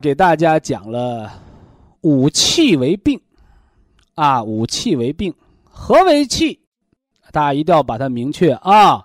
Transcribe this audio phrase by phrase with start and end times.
[0.00, 1.30] 给大家讲了
[2.00, 3.20] 五气为病，
[4.14, 6.58] 啊，五气为病，何为气？
[7.32, 9.04] 大家一定要把它明确啊。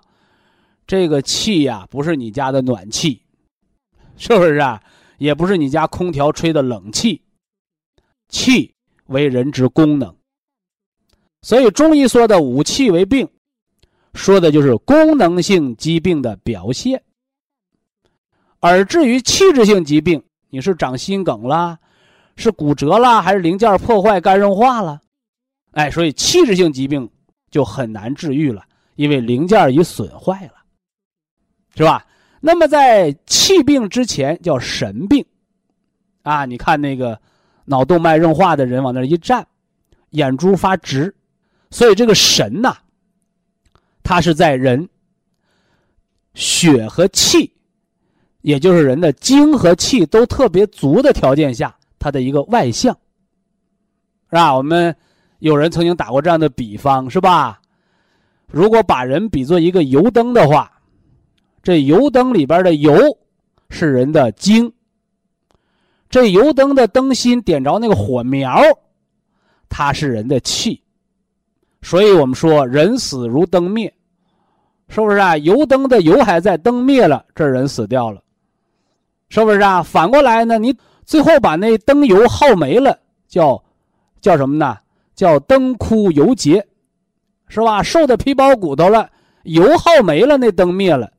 [0.86, 3.20] 这个气呀，不是你家的暖气，
[4.16, 4.82] 是不是啊？
[5.18, 7.20] 也不是你家空调吹的冷气。
[8.28, 8.74] 气
[9.06, 10.16] 为人之功能，
[11.42, 13.28] 所以中医说的五气为病，
[14.14, 17.02] 说的就是功能性疾病的表现。
[18.58, 20.20] 而至于器质性疾病，
[20.56, 21.78] 你是长心梗啦，
[22.34, 25.02] 是骨折啦，还是零件破坏、肝硬化了？
[25.72, 27.10] 哎，所以器质性疾病
[27.50, 30.54] 就很难治愈了，因为零件已损坏了，
[31.74, 32.06] 是吧？
[32.40, 35.22] 那么在气病之前叫神病，
[36.22, 37.20] 啊，你看那个
[37.66, 39.46] 脑动脉硬化的人往那一站，
[40.12, 41.14] 眼珠发直，
[41.70, 42.74] 所以这个神呐，
[44.02, 44.88] 它是在人
[46.32, 47.52] 血和气。
[48.46, 52.96] 也就是人的精和气都特别足的条件下，它的一个外向，
[54.30, 54.56] 是吧？
[54.56, 54.94] 我们
[55.40, 57.60] 有人曾经打过这样的比方，是吧？
[58.46, 60.70] 如果把人比作一个油灯的话，
[61.60, 62.96] 这油灯里边的油
[63.68, 64.72] 是人的精，
[66.08, 68.62] 这油灯的灯芯点着那个火苗，
[69.68, 70.80] 它是人的气。
[71.82, 73.92] 所以我们说，人死如灯灭，
[74.88, 75.36] 是不是啊？
[75.36, 78.22] 油灯的油还在，灯灭了，这人死掉了。
[79.28, 79.82] 是不是啊？
[79.82, 80.58] 反过来呢？
[80.58, 82.98] 你最后把那灯油耗没了，
[83.28, 83.62] 叫
[84.20, 84.78] 叫什么呢？
[85.14, 86.66] 叫灯枯油竭，
[87.48, 87.82] 是吧？
[87.82, 89.10] 瘦的皮包骨头了，
[89.44, 91.10] 油耗没了，那灯灭了，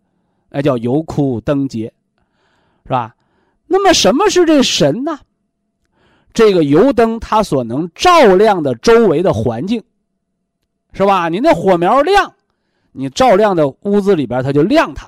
[0.50, 1.94] 那叫油枯灯竭，
[2.86, 3.16] 是吧？
[3.66, 5.20] 那么什么是这神呢？
[6.34, 9.84] 这个油灯它所能照亮的周围的环境，
[10.94, 11.28] 是吧？
[11.30, 12.34] 你那火苗亮，
[12.92, 15.08] 你照亮的屋子里边它就亮它；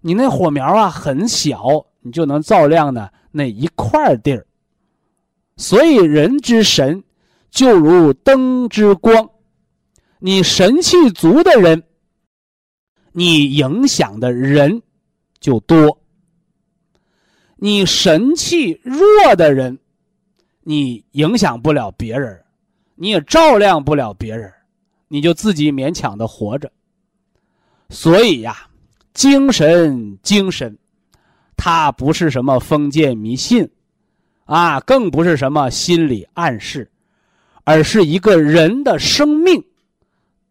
[0.00, 1.86] 你那火苗啊很小。
[2.06, 4.46] 你就能照亮呢那一块地儿，
[5.56, 7.02] 所以人之神
[7.50, 9.30] 就如灯之光，
[10.18, 11.82] 你神气足的人，
[13.12, 14.82] 你影响的人
[15.40, 15.98] 就多；
[17.56, 19.78] 你神气弱的人，
[20.60, 22.44] 你影响不了别人，
[22.96, 24.52] 你也照亮不了别人，
[25.08, 26.70] 你就自己勉强的活着。
[27.88, 28.68] 所以呀，
[29.14, 30.76] 精神，精神。
[31.56, 33.68] 它不是什么封建迷信，
[34.44, 36.90] 啊，更不是什么心理暗示，
[37.64, 39.64] 而是一个人的生命，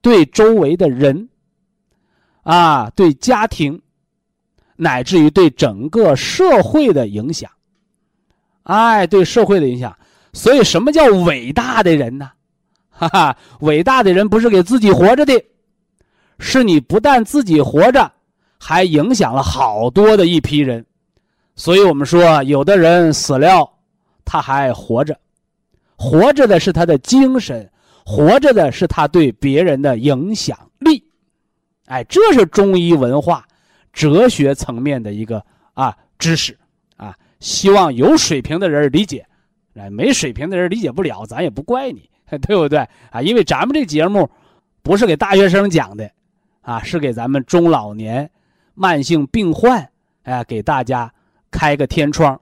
[0.01, 1.29] 对周围的人，
[2.43, 3.81] 啊，对家庭，
[4.75, 7.49] 乃至于对整个社会的影响，
[8.63, 9.95] 哎，对社会的影响。
[10.31, 12.31] 所以，什么叫伟大的人呢？
[12.89, 15.43] 哈哈，伟大的人不是给自己活着的，
[16.39, 18.11] 是你不但自己活着，
[18.59, 20.83] 还影响了好多的一批人。
[21.55, 23.71] 所以我们说，有的人死了，
[24.25, 25.15] 他还活着，
[25.95, 27.69] 活着的是他的精神，
[28.03, 31.03] 活着的是他对别人的影响力。
[31.85, 33.45] 哎，这是中医文化、
[33.91, 36.57] 哲学层面的一个啊知识
[36.97, 37.15] 啊。
[37.39, 39.23] 希望有水平的人理解，
[39.75, 42.09] 哎，没水平的人理解不了，咱也不怪你，
[42.41, 42.79] 对不对
[43.11, 43.21] 啊？
[43.21, 44.27] 因为咱们这节目
[44.81, 46.09] 不是给大学生讲的，
[46.61, 48.31] 啊，是给咱们中老年
[48.73, 49.88] 慢性病患，
[50.23, 51.13] 哎，给大家。
[51.53, 52.38] 开个天窗，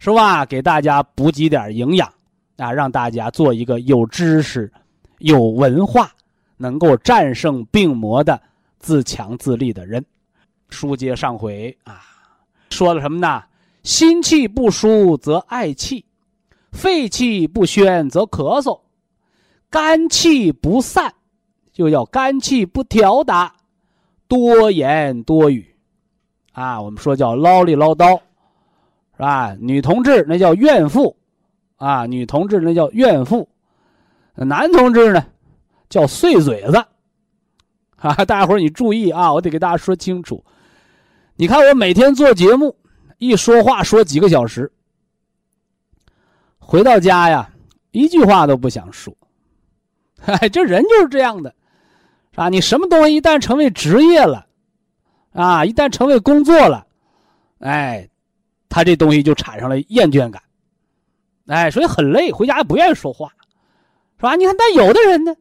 [0.00, 0.44] 是吧？
[0.44, 2.12] 给大家补给点营养，
[2.56, 4.70] 啊，让大家做一个有知识、
[5.18, 6.10] 有文化、
[6.56, 8.38] 能够战胜病魔的
[8.80, 10.04] 自强自立的人。
[10.68, 12.02] 书接上回啊，
[12.70, 13.42] 说了什么呢？
[13.82, 16.04] 心气不舒则嗳气，
[16.72, 18.78] 肺气不宣则咳嗽，
[19.70, 21.14] 肝气不散
[21.72, 23.54] 就要肝气不调达，
[24.28, 25.74] 多言多语，
[26.52, 28.20] 啊，我们说叫唠里唠叨。
[29.20, 29.54] 是吧？
[29.60, 31.14] 女同志那叫怨妇，
[31.76, 33.46] 啊，女同志那叫怨妇，
[34.34, 35.26] 男同志呢
[35.90, 36.82] 叫碎嘴子，
[37.96, 40.42] 啊， 大家伙你注意啊，我得给大家说清楚。
[41.36, 42.74] 你看我每天做节目，
[43.18, 44.72] 一说话说几个小时，
[46.58, 47.50] 回到家呀，
[47.90, 49.14] 一句话都不想说。
[50.24, 51.54] 哎， 这人就是这样的，
[52.30, 52.48] 是吧？
[52.48, 54.46] 你什么东西一旦成为职业了，
[55.34, 56.86] 啊，一旦成为工作了，
[57.58, 58.06] 哎。
[58.70, 60.40] 他这东西就产生了厌倦感，
[61.48, 63.28] 哎，所以很累，回家也不愿意说话，
[64.16, 64.36] 是吧？
[64.36, 65.34] 你看，但有的人呢，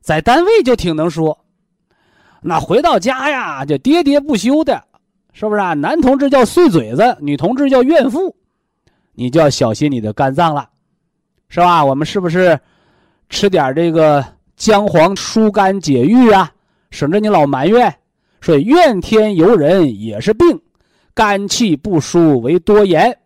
[0.00, 1.38] 在单位就挺能说，
[2.40, 4.82] 那回到家呀就喋喋不休的，
[5.34, 5.74] 是不是啊？
[5.74, 8.34] 男同志叫碎嘴子，女同志叫怨妇，
[9.12, 10.68] 你就要小心你的肝脏了，
[11.48, 11.84] 是吧？
[11.84, 12.58] 我们是不是
[13.28, 14.24] 吃点这个
[14.56, 16.50] 姜黄疏肝解郁啊？
[16.90, 17.94] 省着你老埋怨，
[18.40, 20.58] 所以怨天尤人也是病。
[21.14, 23.16] 肝气不舒为多言，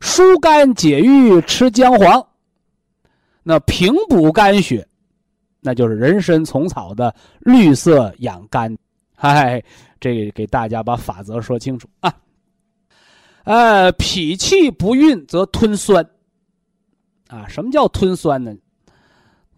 [0.00, 2.26] 疏肝解郁吃姜黄，
[3.42, 4.86] 那平补肝血，
[5.60, 8.74] 那就是人参虫草的绿色养肝。
[9.14, 9.62] 嗨，
[10.00, 12.10] 这个给大家把法则说清楚啊。
[13.44, 16.02] 呃，脾气不运则吞酸。
[17.28, 18.52] 啊，什么叫吞酸呢？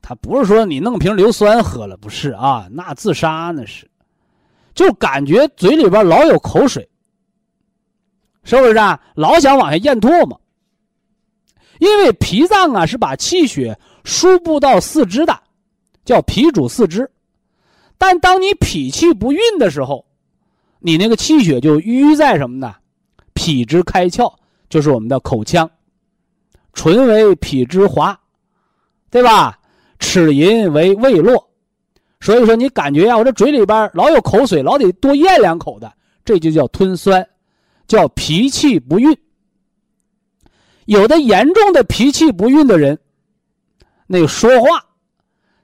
[0.02, 3.88] 它不是说你弄瓶硫酸喝了，不是啊，那自杀那是，
[4.74, 6.88] 就感觉嘴里边老有口水。
[8.44, 9.00] 是不是啊？
[9.14, 10.40] 老想往下咽唾沫，
[11.78, 15.38] 因为脾脏啊是把气血输布到四肢的，
[16.04, 17.10] 叫脾主四肢。
[17.98, 20.04] 但当你脾气不运的时候，
[20.80, 22.74] 你那个气血就淤在什么呢？
[23.34, 24.32] 脾之开窍，
[24.68, 25.70] 就是我们的口腔，
[26.74, 28.18] 唇为脾之华，
[29.08, 29.58] 对吧？
[30.00, 31.48] 齿龈为胃络，
[32.20, 35.92] 所以说你感觉呀，我这嘴里边老有口水，老得多咽两口的，
[36.24, 37.24] 这就叫吞酸。
[37.86, 39.16] 叫脾气不运，
[40.86, 42.98] 有的严重的脾气不运的人，
[44.06, 44.84] 那说话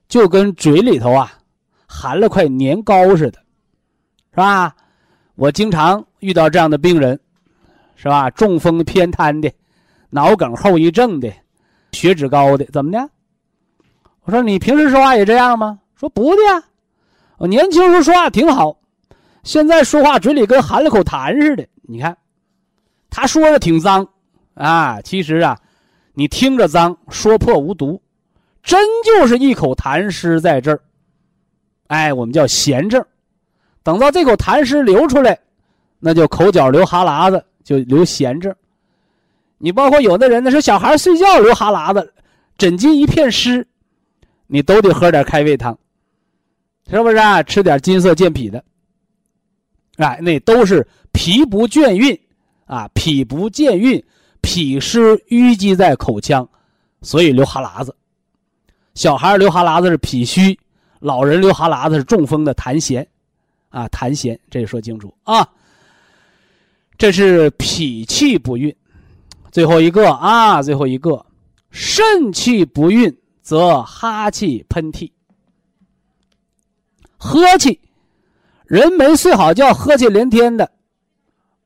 [0.09, 1.33] 就跟嘴里头啊
[1.87, 3.39] 含了块年糕似的，
[4.31, 4.75] 是吧？
[5.35, 7.19] 我经常遇到这样的病人，
[7.97, 8.29] 是吧？
[8.31, 9.51] 中风偏瘫的，
[10.11, 11.33] 脑梗后遗症的，
[11.93, 13.11] 血脂高的，怎么的？
[14.23, 15.79] 我说你平时说话也这样吗？
[15.95, 16.63] 说不的呀，
[17.39, 18.79] 我年轻时候说话挺好，
[19.43, 21.67] 现在说话嘴里跟含了口痰似的。
[21.83, 22.17] 你看，
[23.09, 24.07] 他说的挺脏，
[24.55, 25.59] 啊，其实啊，
[26.13, 28.01] 你听着脏，说破无毒，
[28.63, 30.81] 真就是一口痰湿在这儿。
[31.87, 33.03] 哎，我们叫涎症，
[33.83, 35.39] 等到这口痰湿流出来，
[35.99, 38.55] 那就口角流哈喇子，就流涎症。
[39.57, 42.13] 你包括有的人呢，说小孩睡觉流哈喇子，
[42.59, 43.67] 枕巾一片湿，
[44.47, 45.77] 你都得喝点开胃汤，
[46.91, 47.43] 是不是啊？
[47.43, 48.63] 吃点金色健脾的。
[49.99, 52.19] 哎，那都是脾不倦运，
[52.67, 54.03] 啊，脾不健运，
[54.41, 56.49] 脾湿淤积在口腔，
[57.03, 57.95] 所以流哈喇子。
[58.95, 60.59] 小孩流哈喇子是脾虚，
[61.01, 63.05] 老人流哈喇子是中风的痰涎，
[63.71, 65.49] 啊，痰涎，这说清楚啊。
[66.97, 68.75] 这是脾气不运，
[69.53, 71.25] 最后一个啊，最后一个，
[71.71, 75.11] 肾气不运则哈气喷嚏，
[77.17, 77.81] 呵气。
[78.69, 80.71] 人没睡好觉，喝气连天的，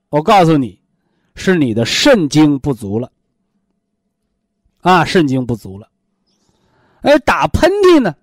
[0.08, 0.80] 我告诉你，
[1.34, 3.10] 是你的肾精不足了。
[4.82, 5.90] 啊，肾精不足了。
[7.00, 8.14] 哎，打喷嚏呢？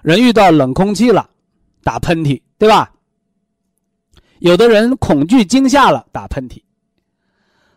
[0.00, 1.28] 人遇到冷空气了，
[1.82, 2.94] 打喷嚏，对吧？
[4.38, 6.62] 有的人恐惧惊吓了，打喷嚏，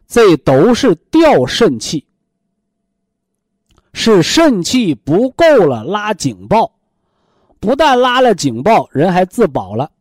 [0.07, 2.07] 这都是掉肾气，
[3.91, 6.78] 是肾气不够了，拉警报。
[7.59, 9.91] 不但拉了警报，人还自保了，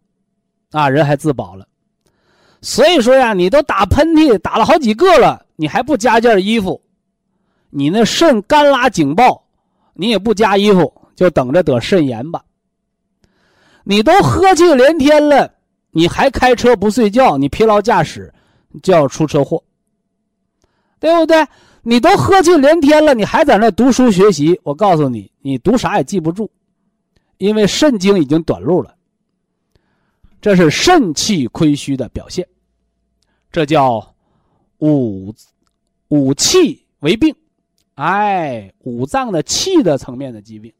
[0.70, 1.66] 啊，人还自保了。
[2.60, 6.80] 所以说呀，你都打喷嚏打了好几个了，你还不加件衣服，
[7.70, 9.44] 你那肾干拉警报，
[9.94, 12.42] 你也不加衣服，就等着得肾炎吧。
[13.84, 15.52] 你都喝气连天了，
[15.90, 18.32] 你还开车不睡觉，你疲劳驾驶
[18.82, 19.62] 就要出车祸，
[21.00, 21.46] 对不对？
[21.82, 26.50] 你都喝气连天了，你还在那读书学习，我告诉你，你读啥也记不住。
[27.38, 28.94] 因为肾精已经短路了，
[30.40, 32.46] 这是肾气亏虚的表现，
[33.50, 34.14] 这叫
[34.78, 35.34] 五
[36.08, 37.34] 五气为病，
[37.94, 40.72] 哎，五脏的气的层面的疾病。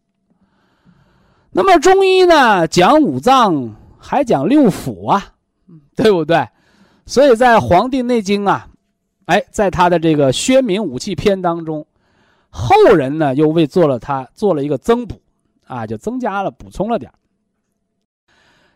[1.51, 5.35] 那么中医呢，讲五脏还讲六腑啊，
[5.97, 6.47] 对不对？
[7.07, 8.69] 所以在《黄帝内经》啊，
[9.25, 11.87] 哎，在他的这个《宣明五气篇》当中，
[12.51, 15.21] 后人呢又为做了他做了一个增补。
[15.69, 17.13] 啊，就增加了，补充了点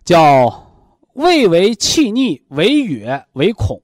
[0.05, 0.71] 叫
[1.15, 3.83] 胃为气逆，为哕为恐。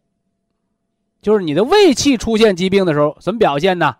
[1.21, 3.97] 就是你的胃气出现疾病的时候，什么表现呢？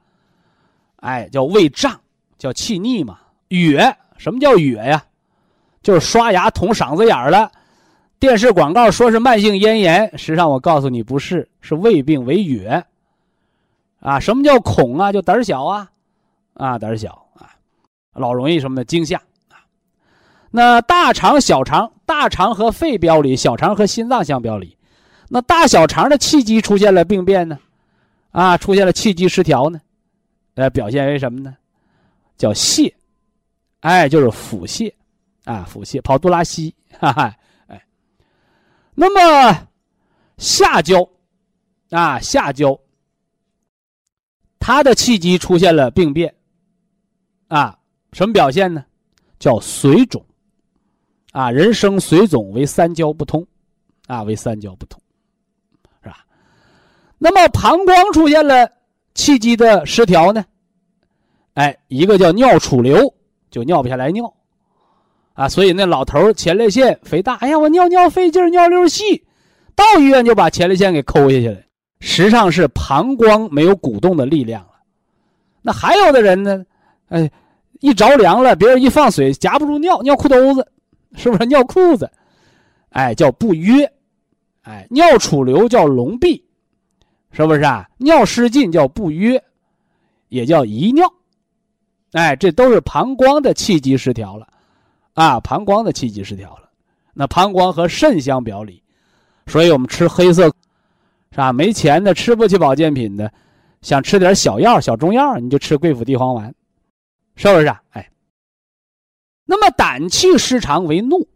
[0.97, 2.01] 哎，叫胃胀，
[2.39, 3.19] 叫气逆嘛。
[3.49, 5.05] 哕，什么叫哕呀？
[5.83, 7.51] 就是刷牙捅嗓子眼儿了。
[8.19, 12.83] 电视广告说是慢性咽炎，实际上我告诉你不是，是胃病为哕。
[14.01, 15.13] 啊，什么叫恐啊？
[15.13, 15.89] 就胆小啊，
[16.55, 17.28] 啊，胆小，
[18.19, 19.65] 老容易什么的惊吓啊。
[20.51, 24.77] 那大肠、小肠，大肠和肺表里，小肠和心脏相表里。
[25.29, 27.59] 那大小肠的气机出现了病变呢，
[28.31, 29.81] 啊，出现了气机失调呢，
[30.55, 31.55] 呃，表现为什么呢？
[32.37, 32.93] 叫泻，
[33.81, 34.93] 哎，就是腹泻，
[35.45, 37.85] 啊，腹泻，跑肚拉稀， 哈哈，哎。
[38.95, 39.69] 那么
[40.39, 41.09] 下焦，
[41.91, 42.79] 啊，下焦。
[44.59, 46.35] 他的气机出现了病变，
[47.49, 47.78] 啊，
[48.13, 48.85] 什么表现呢？
[49.39, 50.25] 叫水肿，
[51.33, 53.47] 啊，人生水肿为三焦不通，
[54.07, 55.01] 啊，为三焦不通，
[56.03, 56.25] 是吧？
[57.19, 58.69] 那么膀胱出现了
[59.15, 60.45] 气机的失调呢？
[61.55, 63.15] 哎，一个叫尿储留，
[63.51, 64.33] 就尿不下来尿，
[65.35, 69.25] 啊，所以那老头前列腺肥大，哎呀，我尿尿费劲，尿流细，
[69.77, 71.61] 到医院就把前列腺给抠下去了。
[72.01, 74.73] 实际上是膀胱没有鼓动的力量了，
[75.63, 76.65] 那还有的人呢，
[77.09, 77.31] 哎，
[77.81, 80.67] 一着凉了，别人一放水夹不住尿，尿裤兜子，
[81.15, 82.11] 是不是尿裤子？
[82.91, 83.91] 哎，叫不约，
[84.63, 86.45] 哎，尿储留叫笼闭，
[87.33, 87.89] 是不是啊？
[87.99, 89.43] 尿失禁叫不约，
[90.29, 91.13] 也叫遗尿，
[92.13, 94.47] 哎，这都是膀胱的气机失调了，
[95.15, 96.69] 啊，膀胱的气机失调了。
[97.15, 98.83] 那膀胱和肾相表里，
[99.47, 100.51] 所以我们吃黑色。
[101.31, 101.53] 是吧？
[101.53, 103.31] 没钱的，吃不起保健品的，
[103.83, 106.53] 想吃点小药、小中药，你就吃桂附地黄丸，
[107.39, 107.67] 是不是？
[107.67, 108.11] 啊哎，
[109.47, 111.27] 那么胆气失常为怒，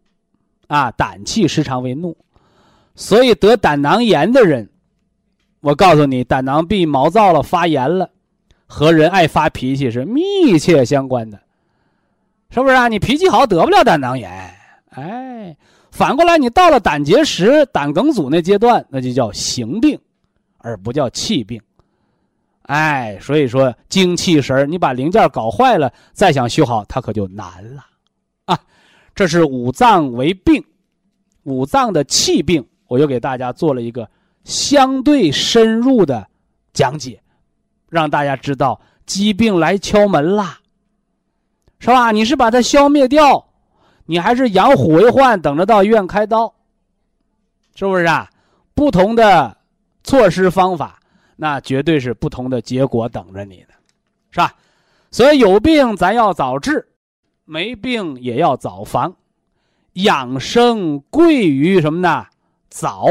[0.67, 2.17] 啊，胆气失常为怒，
[2.95, 4.69] 所以得胆囊炎的人，
[5.61, 8.11] 我告诉你，胆囊壁毛躁了、发炎了，
[8.67, 11.41] 和人爱发脾气是密切相关的，
[12.51, 12.89] 是不是啊？
[12.89, 14.31] 你脾气好，得不了胆囊炎，
[14.91, 15.57] 哎。
[15.93, 20.01] 反过来，你到了胆结石、胆梗阻那阶段，那就叫形病，
[20.57, 21.61] 而不叫气病。
[22.63, 27.85] 哎，所以说精气神你把零件搞坏了，再想修好，它可就难了
[28.45, 28.59] 啊。
[29.15, 30.65] 这是五脏为病，
[31.43, 34.09] 五脏的气病，我又给大家做了一个
[34.45, 36.27] 相对深入的
[36.73, 37.21] 讲解，
[37.89, 40.59] 让大家知道疾病来敲门啦，
[41.79, 42.11] 是吧？
[42.13, 43.49] 你是把它消灭掉。
[44.05, 46.53] 你还是养虎为患，等着到医院开刀，
[47.77, 48.29] 是不是啊？
[48.75, 49.57] 不同的
[50.03, 51.01] 措施方法，
[51.37, 53.75] 那绝对是不同的结果等着你的，
[54.31, 54.55] 是吧？
[55.11, 56.87] 所以有病咱要早治，
[57.45, 59.15] 没病也要早防。
[59.95, 62.27] 养生贵于什么呢？
[62.71, 63.07] 早，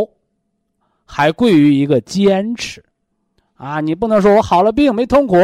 [1.05, 2.83] 还贵于一个坚持。
[3.53, 5.35] 啊，你不能说我好了病没痛苦，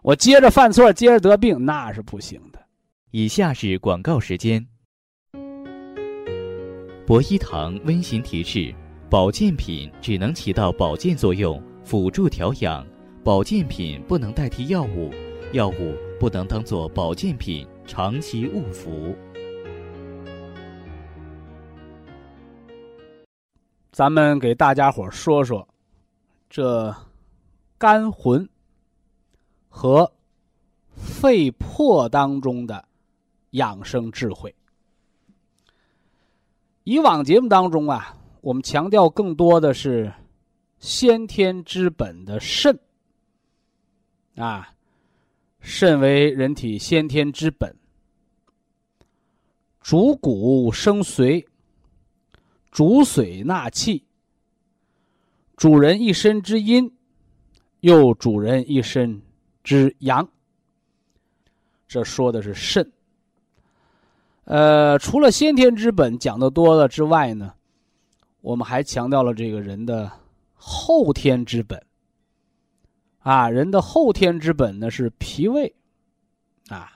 [0.00, 2.58] 我接着犯错，接着得病，那是不行的。
[3.10, 4.66] 以下是广告时间。
[7.06, 8.74] 博一堂温馨提示：
[9.10, 12.84] 保健品只能起到保健作用，辅助调养；
[13.22, 15.12] 保健品不能代替药物，
[15.52, 19.14] 药物不能当做保健品长期误服。
[23.92, 25.68] 咱们给大家伙说说
[26.50, 26.92] 这
[27.78, 28.48] 肝魂
[29.68, 30.10] 和
[30.94, 32.84] 肺魄当中的。
[33.54, 34.52] 养生智慧。
[36.82, 40.12] 以往节目当中啊，我们强调更多的是
[40.84, 42.78] 先天之本的肾
[44.36, 44.68] 啊，
[45.58, 47.74] 肾为人体先天之本，
[49.80, 51.42] 主骨生髓，
[52.70, 54.04] 主髓纳气，
[55.56, 56.94] 主人一身之阴，
[57.80, 59.22] 又主人一身
[59.62, 60.28] 之阳。
[61.88, 62.92] 这说的是肾。
[64.44, 67.54] 呃，除了先天之本讲的多了之外呢，
[68.42, 70.12] 我们还强调了这个人的
[70.66, 71.84] 后天之本。
[73.18, 75.74] 啊，人的后天之本呢是脾胃，
[76.68, 76.92] 啊，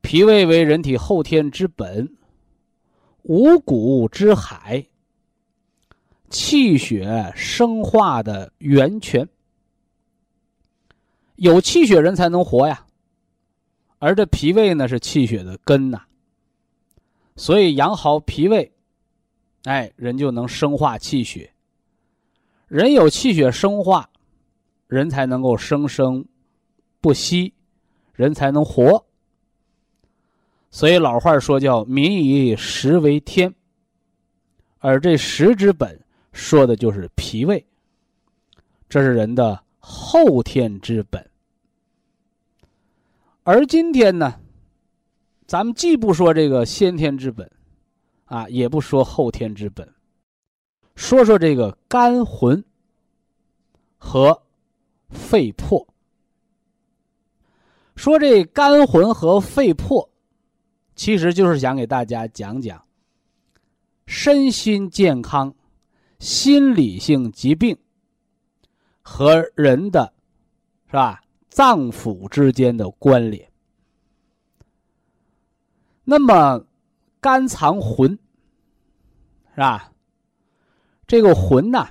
[0.00, 2.16] 脾胃为人体后天之本，
[3.22, 4.84] 五谷之海，
[6.28, 9.28] 气血生化的源泉。
[11.36, 12.84] 有气血人才能活呀，
[13.98, 16.02] 而这脾胃呢是气血的根呐。
[17.36, 18.72] 所以养好脾胃，
[19.62, 21.49] 哎，人就能生化气血。
[22.70, 24.08] 人有气血生化，
[24.86, 26.24] 人才能够生生
[27.00, 27.52] 不息，
[28.12, 29.04] 人才能活。
[30.70, 33.52] 所以老话说叫“民以食为天”，
[34.78, 36.00] 而这食之本
[36.32, 37.66] 说的就是脾胃。
[38.88, 41.28] 这是人的后天之本。
[43.42, 44.38] 而今天呢，
[45.44, 47.50] 咱们既不说这个先天之本，
[48.26, 49.92] 啊，也不说后天之本，
[51.00, 52.62] 说说这个肝魂
[53.96, 54.42] 和
[55.08, 55.84] 肺魄。
[57.96, 60.10] 说这肝魂和肺魄，
[60.94, 62.84] 其实就是想给大家讲讲
[64.04, 65.54] 身心健康、
[66.18, 67.74] 心理性疾病
[69.00, 70.12] 和人的，
[70.86, 71.22] 是吧？
[71.48, 73.50] 脏腑之间的关联。
[76.04, 76.62] 那么，
[77.20, 78.10] 肝藏魂，
[79.54, 79.90] 是吧？
[81.10, 81.88] 这个魂呢，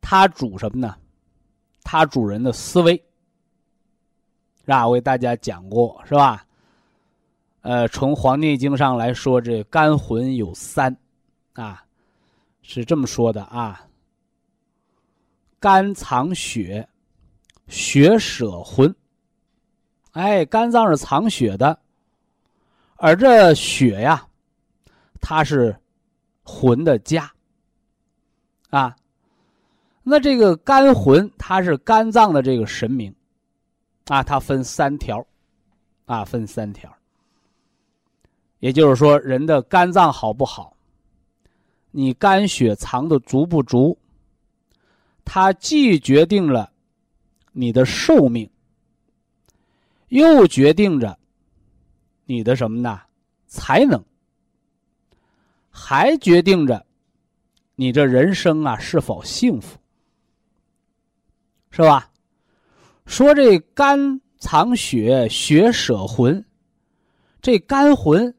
[0.00, 0.96] 它主什么呢？
[1.82, 2.94] 它主人的思维，
[4.60, 4.86] 是吧？
[4.86, 6.46] 我给大家讲过，是吧？
[7.62, 10.96] 呃，从《黄帝内经》上来说，这肝魂有三，
[11.54, 11.84] 啊，
[12.62, 13.84] 是这么说的啊。
[15.58, 16.88] 肝藏血。
[17.66, 18.94] 血舍魂，
[20.12, 21.76] 哎，肝脏是藏血的，
[22.96, 24.24] 而这血呀，
[25.20, 25.76] 它是
[26.44, 27.32] 魂的家
[28.70, 28.94] 啊。
[30.02, 33.14] 那这个肝魂，它是肝脏的这个神明
[34.06, 35.26] 啊，它分三条
[36.04, 36.94] 啊，分三条。
[38.60, 40.76] 也就是说，人的肝脏好不好，
[41.90, 43.98] 你肝血藏的足不足，
[45.24, 46.70] 它既决定了。
[47.56, 48.50] 你的寿命，
[50.08, 51.16] 又决定着
[52.24, 53.00] 你的什么呢？
[53.46, 54.04] 才能，
[55.76, 56.86] 还决定着
[57.74, 59.76] 你这人生啊是否幸福，
[61.72, 62.08] 是吧？
[63.06, 66.42] 说这肝藏血，血舍魂，
[67.42, 68.32] 这肝魂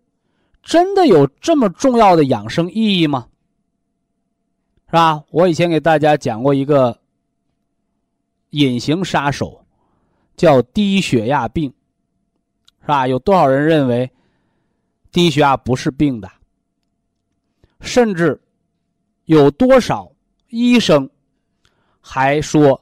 [0.63, 3.27] 真的有这么重要的养生意义吗？
[4.87, 5.21] 是吧？
[5.31, 6.97] 我以前给大家讲过一个。
[8.51, 9.65] 隐形杀手，
[10.37, 11.73] 叫低血压病，
[12.79, 13.05] 是吧？
[13.05, 14.09] 有多少人认为
[15.11, 16.31] 低血压不是病的？
[17.81, 18.39] 甚至
[19.25, 20.11] 有多少
[20.49, 21.09] 医生
[22.01, 22.81] 还说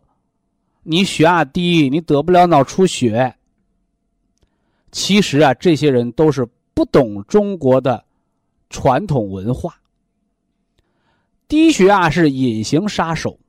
[0.84, 3.36] 你血压低，你得不了脑出血？
[4.92, 8.04] 其实啊，这些人都是不懂中国的
[8.70, 9.80] 传统文化。
[11.48, 13.40] 低血压是隐形杀手。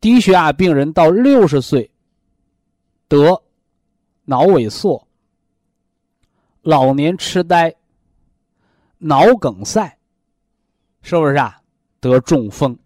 [0.00, 1.90] 低血压病人到六十岁
[3.08, 3.42] 得
[4.24, 5.08] 脑萎缩、
[6.60, 7.74] 老年痴呆、
[8.98, 9.98] 脑梗塞，
[11.04, 11.60] 是不是啊？
[12.00, 12.76] 得中风。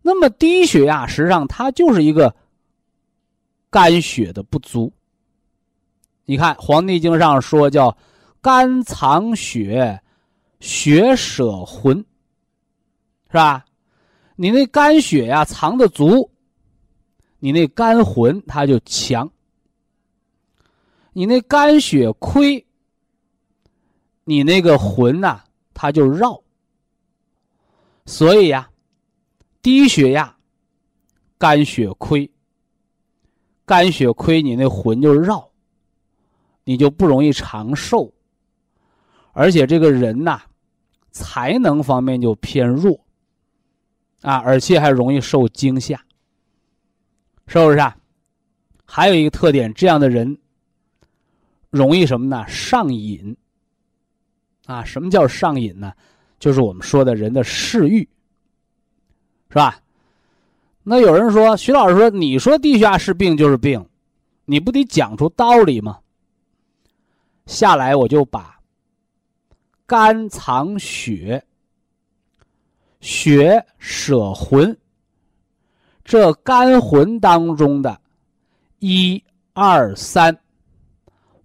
[0.00, 2.34] 那么低血压实际上它就是一个
[3.68, 4.90] 肝血的不足。
[6.24, 7.94] 你看《黄帝经》上说叫
[8.40, 10.02] 肝藏血，
[10.60, 11.98] 血舍魂，
[13.30, 13.66] 是吧？
[14.34, 16.30] 你那肝血呀藏的足，
[17.38, 19.28] 你那肝魂它就强；
[21.12, 22.66] 你那肝血亏，
[24.24, 25.44] 你那个魂呐
[25.80, 26.42] 它就绕。
[28.04, 28.68] 所以呀，
[29.62, 30.36] 低血压，
[31.38, 32.28] 肝血亏，
[33.64, 35.48] 肝血亏，你那魂就绕，
[36.64, 38.12] 你就不容易长寿，
[39.32, 40.42] 而且这个人呐，
[41.12, 42.98] 才能方面就偏弱。
[44.22, 45.96] 啊，而且还容易受惊吓，
[47.46, 47.96] 是不是啊？
[48.84, 50.36] 还有一个特点，这样的人
[51.70, 52.44] 容易什么呢？
[52.48, 53.36] 上瘾。
[54.68, 55.94] 啊，什么叫上瘾呢？
[56.38, 58.06] 就是我们说的人的嗜欲，
[59.48, 59.80] 是吧？
[60.82, 63.82] 那有人说，徐老师说，你说低血压是病就是病，
[64.44, 65.98] 你不得讲出道理吗？
[67.46, 68.60] 下来我就把
[69.86, 71.42] 肝藏血。
[73.00, 74.76] 血舍魂，
[76.04, 77.96] 这肝魂当中的，
[78.80, 80.36] 一二三，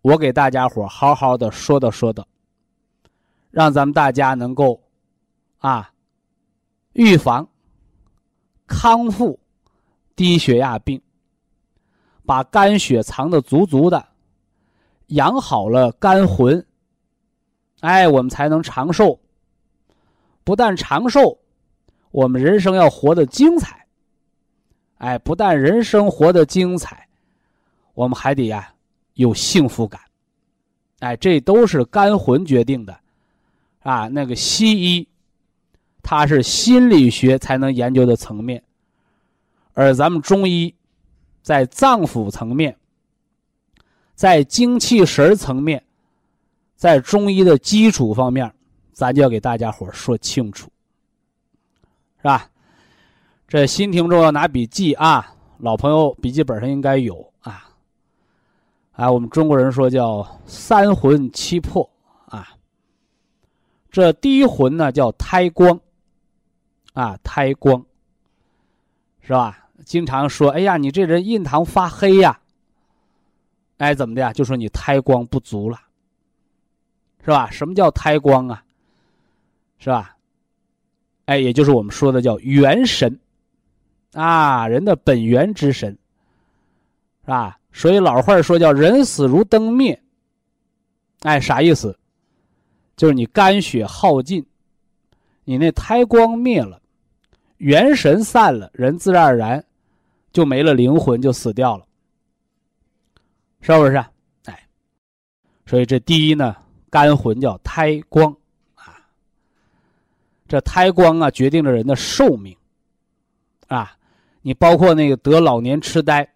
[0.01, 2.27] 我给大家伙好好的说道说道，
[3.53, 4.81] 让咱们大家能够
[5.59, 5.93] 啊，
[6.93, 7.47] 预防、
[8.65, 9.39] 康复
[10.15, 10.99] 低血压病，
[12.25, 14.03] 把肝血藏的足足的，
[15.09, 16.65] 养好了肝魂，
[17.81, 19.19] 哎，我们才能长寿。
[20.43, 21.37] 不但长寿。
[22.09, 23.85] 我们人生要活得精彩，
[24.97, 27.07] 哎，不但人生活得精彩，
[27.93, 28.73] 我们还得呀
[29.13, 30.01] 有幸福感，
[31.01, 32.99] 哎，这都是肝魂决定的，
[33.83, 35.07] 啊，那个西医，
[36.01, 38.63] 它是心理学才能研究的层面，
[39.73, 40.73] 而咱们中医，
[41.41, 42.77] 在脏腑层面，
[44.15, 45.83] 在精气神层面，
[46.75, 48.51] 在中医的基础方面，
[48.93, 50.69] 咱就要给大家伙说清楚。
[52.17, 52.49] 是吧？
[53.47, 57.69] 这新听众要拿笔记啊，老朋友笔记本上应该有啊。
[58.93, 61.89] 啊，我们中国人说叫三魂七魄。
[63.93, 65.79] 这第一魂呢叫胎光，
[66.93, 67.85] 啊，胎光，
[69.21, 69.69] 是吧？
[69.85, 72.39] 经常说，哎呀，你这人印堂发黑呀，
[73.77, 74.33] 哎，怎么的呀？
[74.33, 75.79] 就说你胎光不足了，
[77.23, 77.51] 是吧？
[77.51, 78.63] 什么叫胎光啊？
[79.77, 80.17] 是吧？
[81.25, 83.19] 哎，也就是我们说的叫元神，
[84.13, 85.95] 啊，人的本源之神，
[87.21, 87.59] 是吧？
[87.71, 90.01] 所以老话说叫人死如灯灭，
[91.21, 91.95] 哎，啥意思？
[92.95, 94.45] 就是你肝血耗尽，
[95.43, 96.81] 你那胎光灭了，
[97.57, 99.63] 元神散了，人自然而然
[100.31, 101.85] 就没了灵魂，就死掉了，
[103.61, 103.95] 是不是？
[104.45, 104.67] 哎，
[105.65, 106.55] 所以这第一呢，
[106.89, 108.35] 肝魂叫胎光
[108.75, 108.95] 啊。
[110.47, 112.55] 这胎光啊，决定了人的寿命
[113.67, 113.97] 啊。
[114.41, 116.27] 你包括那个得老年痴呆，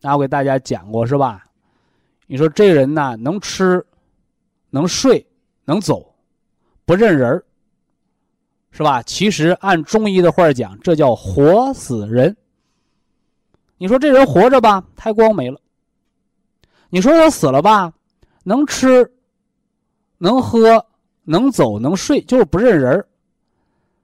[0.00, 1.46] 那我给大家讲过是吧？
[2.26, 3.86] 你说这人呢，能吃，
[4.70, 5.24] 能睡。
[5.68, 6.14] 能走，
[6.86, 7.44] 不认人
[8.70, 9.02] 是吧？
[9.02, 12.34] 其实按中医的话讲，这叫活死人。
[13.76, 15.58] 你说这人活着吧，胎光没了；
[16.88, 17.92] 你说他死了吧，
[18.44, 19.12] 能吃，
[20.16, 20.86] 能喝，
[21.24, 23.04] 能走，能睡，就是不认人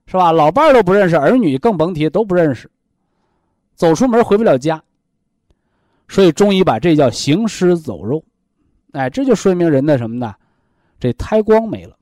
[0.06, 0.32] 是吧？
[0.32, 2.70] 老伴儿都不认识，儿女更甭提，都不认识，
[3.74, 4.84] 走出门回不了家。
[6.08, 8.22] 所以中医把这叫行尸走肉，
[8.92, 10.34] 哎，这就说明人的什么呢？
[11.04, 11.98] 这胎光没了，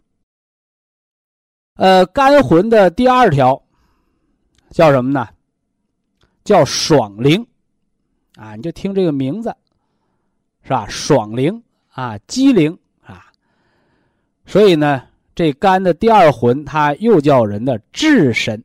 [1.74, 3.60] 呃，肝魂的第二条
[4.70, 5.28] 叫什么呢？
[6.44, 7.44] 叫爽灵，
[8.36, 9.52] 啊，你就听这个名字，
[10.62, 10.86] 是吧？
[10.88, 13.26] 爽灵啊，机灵啊，
[14.46, 15.02] 所以呢，
[15.34, 18.62] 这肝的第二魂，它又叫人的智神，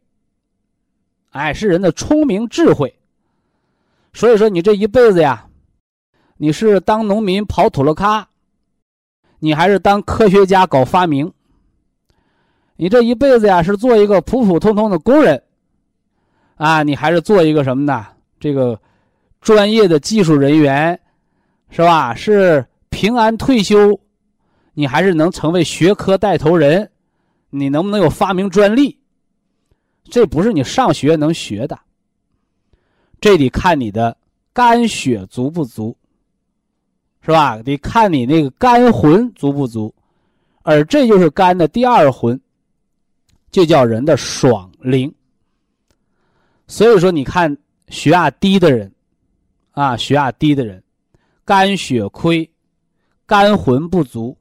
[1.32, 2.96] 哎，是人的聪明智慧。
[4.14, 5.50] 所以说，你这一辈子呀，
[6.36, 8.30] 你是当农民跑土了咖。
[9.40, 11.32] 你还是当科学家搞发明，
[12.76, 15.44] 你这一辈子呀是做一个普普通通的工人，
[16.56, 18.06] 啊，你还是做一个什么呢？
[18.40, 18.80] 这个
[19.42, 21.00] 专业的技术人员，
[21.70, 22.14] 是吧？
[22.16, 24.00] 是平安退休，
[24.74, 26.90] 你还是能成为学科带头人？
[27.50, 29.00] 你能不能有发明专利？
[30.04, 31.80] 这不是你上学能学的，
[33.22, 34.18] 这得看你的
[34.54, 35.96] 肝血足不足。
[37.28, 37.62] 是吧？
[37.62, 39.94] 得看你那个肝魂足不足，
[40.64, 42.40] 而这就是肝的第二魂，
[43.52, 45.14] 就叫人的爽灵。
[46.68, 47.54] 所以说，你看
[47.90, 48.90] 血压低的人，
[49.72, 50.82] 啊，血压低的人，
[51.44, 52.50] 肝血亏，
[53.26, 54.38] 肝魂不足，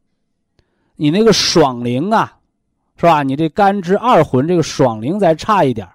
[0.95, 2.39] 你那个爽灵啊，
[2.99, 3.25] 是吧？
[3.25, 5.89] 你这肝之二魂这个爽灵再差一点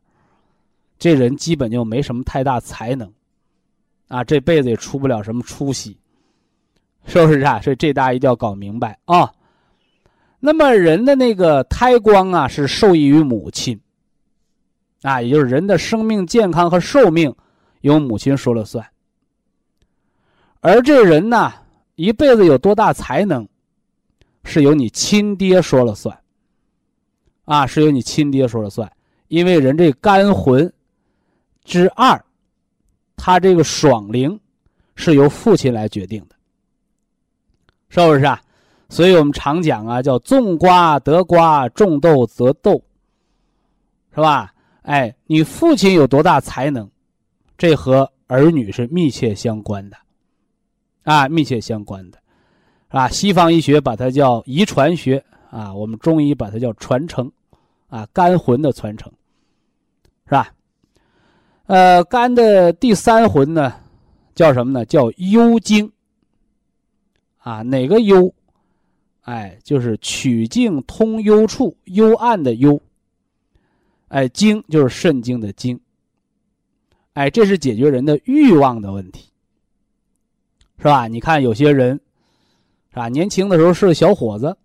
[1.00, 3.10] 这人基本就没什么太大才能，
[4.10, 5.98] 啊，这辈子也出不了什么出息。
[7.06, 7.60] 是不是啊？
[7.62, 9.32] 所以这大家一定要搞明白啊。
[10.40, 13.80] 那么人的那个胎光啊，是受益于母亲，
[15.04, 17.34] 啊，也就是人的生命健康和寿命
[17.82, 18.86] 由母亲说了算。
[20.62, 21.54] 而这人呢，
[21.96, 23.48] 一辈子有多大才能，
[24.44, 26.18] 是由你亲爹说了算，
[27.46, 28.92] 啊，是由你亲爹说了算。
[29.28, 30.72] 因为人这肝魂
[31.64, 32.24] 之二，
[33.16, 34.40] 他这个爽灵
[34.96, 36.36] 是由父亲来决定的。
[37.92, 38.42] 是不是啊？
[38.88, 42.82] 所以我们常讲啊，叫种瓜得瓜，种豆得豆，
[44.16, 44.54] 是吧？
[44.84, 46.90] 哎，你父亲有多大才能，
[47.58, 49.98] 这和儿女是密切相关的，
[51.04, 52.18] 啊，密切相关的，
[52.88, 57.30] 啊，西方医学把它叫遗传学啊，我们中医把它叫传承，
[57.90, 59.12] 啊，肝魂的传承，
[60.26, 60.54] 是吧？
[61.68, 63.74] 呃，肝的第三魂呢，
[64.34, 64.86] 叫什么呢？
[64.86, 65.92] 叫幽精。
[67.42, 68.32] 啊，哪个幽？
[69.22, 72.82] 哎，就是曲径通幽处，幽暗的幽。
[74.08, 75.80] 哎，经就是肾经的经。
[77.14, 79.30] 哎，这是解决人的欲望的问题，
[80.78, 81.08] 是吧？
[81.08, 82.00] 你看有些人，
[82.90, 83.10] 是吧？
[83.10, 84.58] 年轻的时候是个小伙子，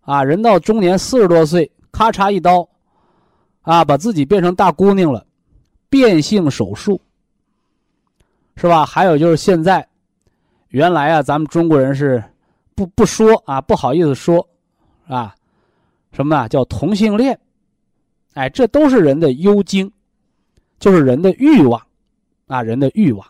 [0.00, 2.68] 啊，人到中年四十多岁，咔嚓一刀，
[3.62, 5.26] 啊，把自己变成大姑娘了，
[5.88, 7.00] 变性手术，
[8.56, 8.84] 是吧？
[8.84, 9.87] 还有就是现在。
[10.68, 12.22] 原来啊，咱们中国人是
[12.74, 14.46] 不不说啊，不好意思说，
[15.06, 15.34] 啊，
[16.12, 17.38] 什么啊，叫同性恋，
[18.34, 19.90] 哎，这都是人的幽精，
[20.78, 21.80] 就是人的欲望，
[22.46, 23.26] 啊，人的欲望，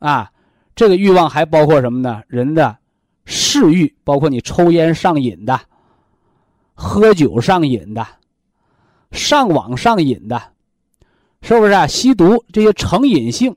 [0.00, 0.30] 啊，
[0.76, 2.22] 这个欲望还包括什么呢？
[2.28, 2.76] 人的
[3.24, 5.58] 嗜欲，包括你抽烟上瘾的，
[6.74, 8.06] 喝酒上瘾的，
[9.12, 10.40] 上网上瘾的，
[11.40, 11.86] 是不是啊？
[11.86, 13.56] 吸毒这些成瘾性，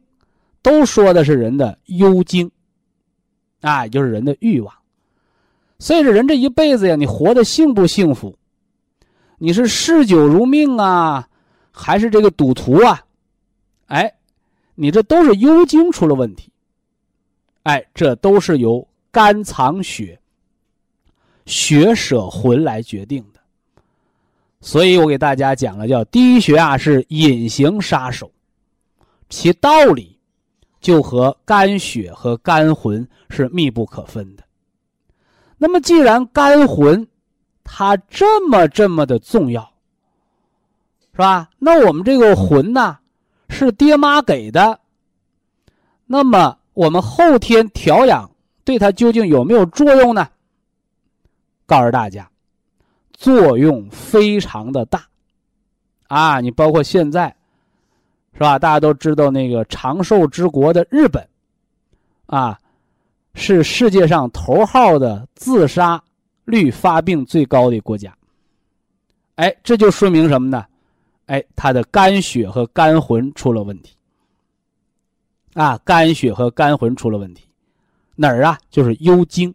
[0.62, 2.50] 都说的是人的幽精，
[3.62, 4.74] 啊，就是人的欲望。
[5.80, 8.38] 所以这人这一辈子呀，你活得幸不幸福？
[9.38, 11.28] 你是嗜酒如命啊，
[11.72, 13.02] 还是这个赌徒啊？
[13.88, 14.14] 哎，
[14.76, 16.52] 你这都是幽精出了问题。
[17.64, 20.20] 哎，这都是由肝藏血、
[21.46, 23.40] 血舍魂来决定的。
[24.62, 28.32] 所以我给大家讲了，叫第一血啊是隐形杀手，
[29.30, 30.11] 其道理
[30.82, 34.44] 就和肝血和肝魂是密不可分的。
[35.58, 37.08] 那么既然肝魂
[37.64, 39.62] 它这么这么的重要，
[41.14, 41.50] 是吧？
[41.60, 42.98] 那我们这个魂呐
[43.48, 44.80] 是爹妈给的，
[46.06, 48.30] 那么我们后天调养
[48.66, 50.28] 对它究竟有没有作用呢？
[51.66, 52.28] 告诉大家。
[53.14, 55.06] 作用非常的大，
[56.08, 57.36] 啊，你包括现在，
[58.34, 58.58] 是吧？
[58.58, 61.28] 大家都知道那个长寿之国的日本，
[62.26, 62.60] 啊，
[63.34, 66.02] 是世界上头号的自杀
[66.46, 68.16] 率、发病最高的国家。
[69.36, 70.66] 哎，这就说明什么呢？
[71.28, 73.96] 哎，他的肝血和肝魂出了问题。
[75.54, 77.44] 啊，肝血和肝魂出了问题，
[78.16, 78.58] 哪儿啊？
[78.70, 79.54] 就是幽精。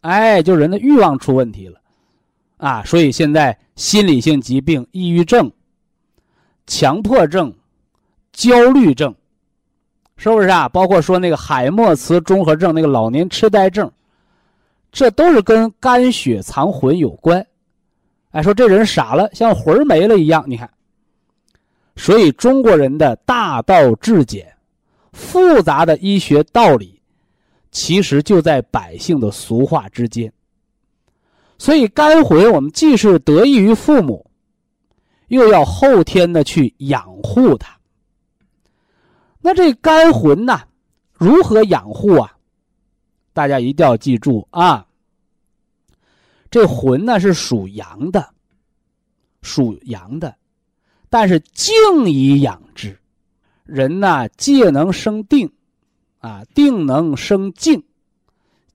[0.00, 1.80] 哎，就人的欲望出问题了。
[2.56, 5.50] 啊，所以现在心理性疾病、抑郁症、
[6.66, 7.52] 强迫症、
[8.32, 9.14] 焦虑症，
[10.16, 10.68] 是不是啊？
[10.68, 13.90] 包括说那个海默茨综合症、那个老年痴呆症，
[14.90, 17.44] 这都是跟肝血藏魂有关。
[18.30, 20.44] 哎，说这人傻了，像魂没了一样。
[20.46, 20.70] 你看，
[21.96, 24.50] 所以中国人的大道至简、
[25.12, 26.98] 复杂的医学道理，
[27.70, 30.32] 其实就在百姓的俗话之间。
[31.58, 34.24] 所以肝魂，我们既是得益于父母，
[35.32, 37.74] 又要后天的去养护它。
[39.40, 40.60] 那这肝魂呢，
[41.14, 42.36] 如何养护啊？
[43.32, 44.86] 大家一定要记住啊。
[46.50, 48.28] 这魂呢是属阳的，
[49.40, 50.36] 属阳的，
[51.08, 51.72] 但是静
[52.04, 52.94] 以养之。
[53.64, 55.50] 人呢，戒能生定，
[56.18, 57.82] 啊，定能生静，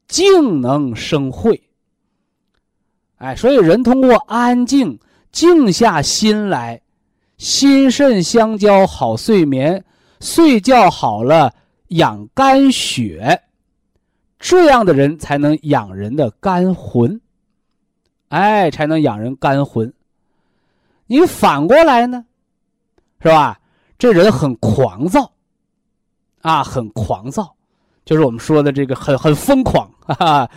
[0.07, 1.61] 静能生慧。
[3.17, 4.99] 哎，所以人通过安静、
[5.31, 6.81] 静下心来，
[7.37, 9.83] 心肾相交，好睡眠，
[10.19, 11.53] 睡觉好了，
[11.89, 13.43] 养肝血，
[14.39, 17.19] 这样的人才能养人的肝魂。
[18.29, 19.93] 哎，才能养人肝魂。
[21.05, 22.25] 你反过来呢，
[23.21, 23.59] 是吧？
[23.97, 25.31] 这人很狂躁，
[26.41, 27.55] 啊，很狂躁，
[28.03, 30.49] 就是我们说的这个很很疯狂，哈哈，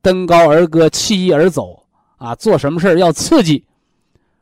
[0.00, 1.82] 登高而歌，弃衣而走。
[2.18, 3.62] 啊，做什么事要刺激，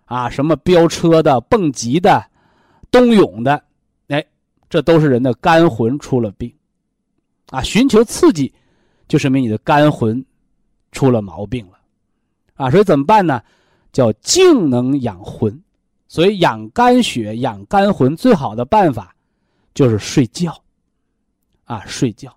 [0.04, 2.24] 啊，什么飙车的、蹦极的、
[2.90, 3.62] 冬泳的，
[4.08, 4.24] 哎，
[4.68, 6.52] 这都是人的肝魂出了病，
[7.50, 8.52] 啊，寻求刺激，
[9.08, 10.24] 就说明你的肝魂
[10.92, 11.78] 出了毛病了，
[12.54, 13.42] 啊，所以怎么办呢？
[13.92, 15.62] 叫静能养魂，
[16.08, 19.14] 所以养肝血、养肝魂最好的办法
[19.72, 20.60] 就是睡觉，
[21.64, 22.36] 啊，睡觉。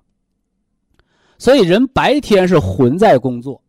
[1.39, 3.59] 所以人白天是魂在工作。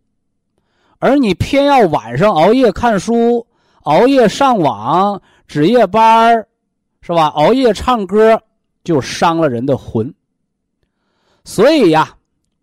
[0.99, 3.47] 而你偏要晚上熬夜看书、
[3.89, 6.47] 熬夜上网、值夜班
[7.01, 7.29] 是吧？
[7.29, 8.39] 熬夜唱歌，
[8.85, 10.15] 就伤了人的魂。
[11.43, 12.15] 所以呀，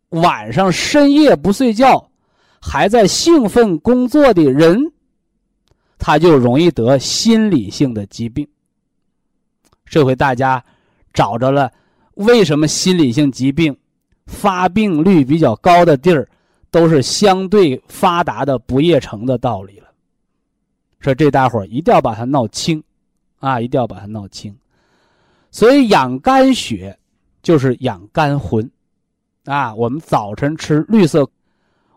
[0.10, 2.12] 晚上深夜不睡觉，
[2.62, 4.80] 还在兴奋工作的人，
[5.98, 8.48] 他就容易得心理性的疾病。
[9.86, 10.64] 这回大家
[11.12, 11.72] 找着了，
[12.14, 13.76] 为什么心理性疾病
[14.28, 16.28] 发病率比较高的地儿？
[16.70, 19.85] 都是相对发达的不夜城的道理了，
[21.06, 22.84] 所以这大伙儿一定要把它闹清，
[23.38, 24.58] 啊，一定要把它闹清。
[25.52, 26.98] 所以养肝血
[27.44, 28.68] 就是养肝魂，
[29.44, 31.30] 啊，我们早晨吃绿色，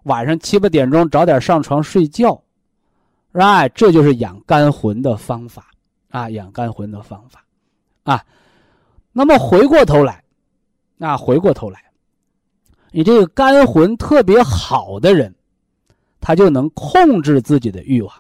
[0.03, 2.39] 晚上七八点钟早点上床睡觉，
[3.33, 3.67] 是吧？
[3.69, 5.71] 这就是养肝魂的方法，
[6.11, 7.43] 啊，养肝魂的方法，
[8.03, 8.23] 啊。
[9.11, 10.23] 那么回过头来，
[10.99, 11.83] 啊，回过头来。
[12.91, 15.35] 你这个肝魂特别好的人，
[16.21, 18.15] 他就能控制自己的欲望。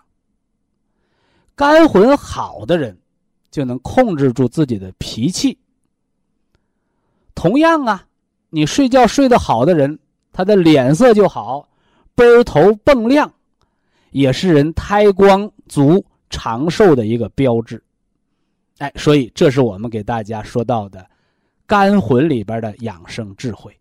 [1.58, 2.96] 肝魂好的人，
[3.50, 5.58] 就能控制住自己的脾气。
[7.34, 8.06] 同样啊，
[8.48, 9.98] 你睡觉睡得好的人，
[10.32, 11.68] 他的脸色就好，
[12.14, 13.34] 奔头蹦亮，
[14.12, 17.82] 也是人胎光足、长寿的一个标志。
[18.78, 21.04] 哎，所以这是我们给大家说到的
[21.66, 23.76] 肝魂里边的养生智慧。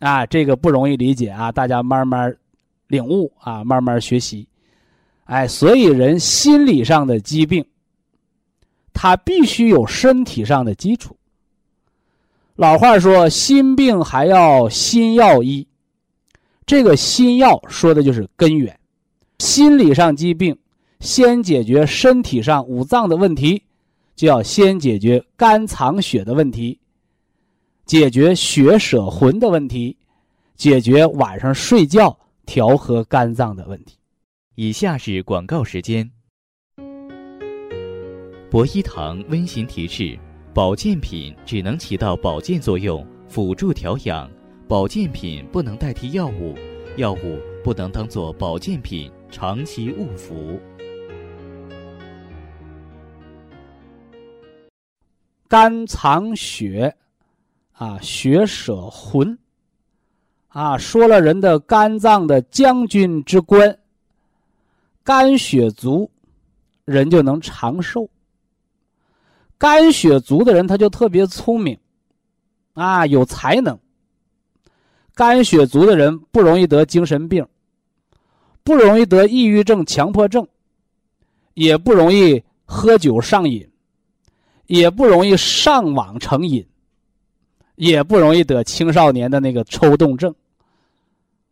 [0.00, 1.52] 啊，这个不容易理解啊！
[1.52, 2.36] 大家慢慢
[2.88, 4.48] 领悟啊，慢慢学习。
[5.24, 7.64] 哎，所以人心理上的疾病，
[8.92, 11.16] 它必须有身体上的基础。
[12.56, 15.66] 老话说：“心病还要心药医。”
[16.66, 18.78] 这个心药说的就是根源。
[19.38, 20.56] 心理上疾病，
[21.00, 23.62] 先解决身体上五脏的问题，
[24.14, 26.78] 就要先解决肝藏血的问题，
[27.84, 29.96] 解决血舍魂的问题，
[30.54, 33.96] 解决晚上睡觉调和肝脏的问题。
[34.56, 36.08] 以下是广告时间。
[38.48, 40.18] 博一堂温馨提示。
[40.54, 44.30] 保健品只能起到保健作用，辅助调养。
[44.68, 46.54] 保健品不能代替药物，
[46.96, 50.60] 药物不能当做保健品长期误服。
[55.48, 56.94] 肝藏血，
[57.72, 59.36] 啊，血舍魂，
[60.46, 63.76] 啊，说了人的肝脏的将军之官。
[65.04, 66.10] 肝血足，
[66.86, 68.08] 人就能长寿。
[69.58, 71.78] 肝血足的人，他就特别聪明，
[72.72, 73.78] 啊，有才能。
[75.14, 77.46] 肝血足的人不容易得精神病，
[78.62, 80.48] 不容易得抑郁症、强迫症，
[81.52, 83.70] 也不容易喝酒上瘾，
[84.66, 86.66] 也不容易上网成瘾，
[87.76, 90.34] 也不容易得青少年的那个抽动症。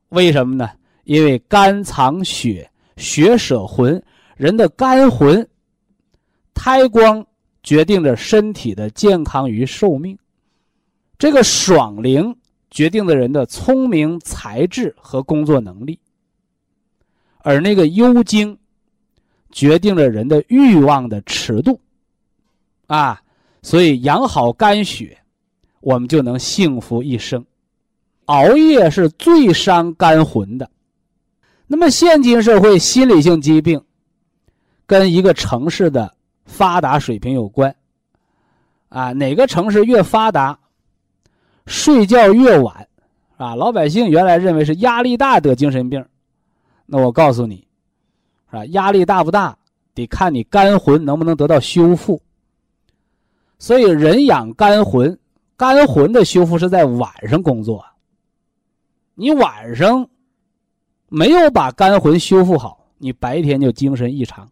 [0.08, 0.70] 为什么呢？
[1.04, 4.02] 因为肝藏血，血舍魂，
[4.36, 5.48] 人的肝魂，
[6.54, 7.26] 胎光。
[7.64, 10.18] 决定着身体的健康与寿命，
[11.16, 12.36] 这个爽灵
[12.72, 15.96] 决定了人的聪明才智和工作能力，
[17.38, 18.58] 而那个幽精
[19.52, 21.78] 决定了人的欲望的尺度，
[22.88, 23.22] 啊，
[23.62, 25.16] 所以养好肝血，
[25.82, 27.46] 我们就能幸福一生。
[28.24, 30.68] 熬夜是最伤肝魂的。
[31.72, 33.82] 那么，现今社会心理性疾病
[34.84, 36.14] 跟一个城市的。
[36.44, 37.74] 发达水平有关，
[38.88, 40.58] 啊，哪个城市越发达，
[41.66, 42.86] 睡觉越晚，
[43.36, 46.04] 啊，老百姓原来认为是压力大得精神病，
[46.84, 47.66] 那我告诉你，
[48.50, 48.66] 是吧？
[48.66, 49.56] 压力大不大，
[49.94, 52.20] 得看你肝魂能不能得到修复。
[53.58, 55.16] 所以人养肝魂，
[55.56, 57.82] 肝魂的修复是在晚上工作，
[59.14, 60.06] 你晚上
[61.14, 64.50] 没有把肝魂修复好，你白天就精神异常。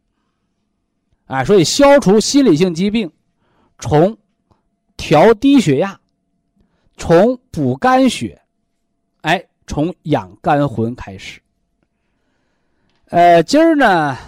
[1.25, 3.11] 啊，所以消除心理性疾病，
[3.79, 4.15] 从
[4.99, 5.99] 调低血压，
[6.99, 8.39] 从补肝血，
[9.23, 11.41] 哎，从养肝魂开始。
[13.07, 14.19] 呃，今儿呢，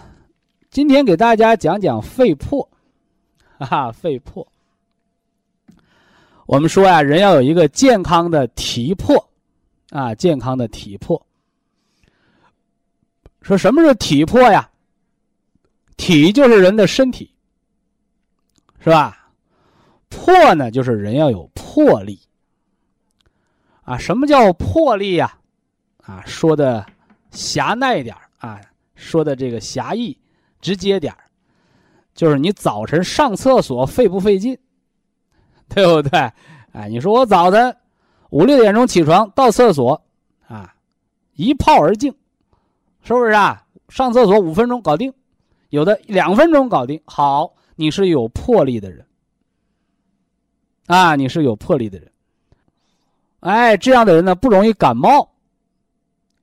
[0.71, 2.67] 今天给大家讲讲肺魄，
[3.59, 4.47] 哈哈，肺魄。
[6.47, 9.23] 我们说呀，人要有一个健康的体魄，
[9.91, 11.23] 啊，健康的体魄。
[13.43, 14.69] 说什么是体魄呀？
[15.97, 17.35] 体就是人的身体，
[18.81, 19.31] 是吧？
[20.09, 22.21] 魄呢，就是人要有魄力。
[23.83, 25.39] 啊，什么叫魄力呀？
[26.05, 26.85] 啊，说的
[27.31, 28.61] 狭隘点啊，
[28.95, 30.17] 说的这个狭义、
[30.61, 31.15] 直接点
[32.15, 34.57] 就是你早晨上厕所费不费劲，
[35.69, 36.19] 对不对？
[36.73, 37.77] 哎，你说我早晨
[38.31, 40.01] 五六点钟起床到厕所
[40.47, 40.75] 啊，
[41.35, 42.15] 一泡而净，
[43.03, 43.63] 是不是啊？
[43.89, 45.13] 上厕所五分钟搞定。
[45.71, 49.07] 有的两分钟搞定，好，你是有魄力的人，
[50.87, 52.13] 啊，你是有魄力的人，
[53.41, 55.27] 哎，这样的人呢不容易感冒，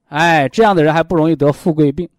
[0.07, 2.09] 哎，这样的人还不容易得富贵病。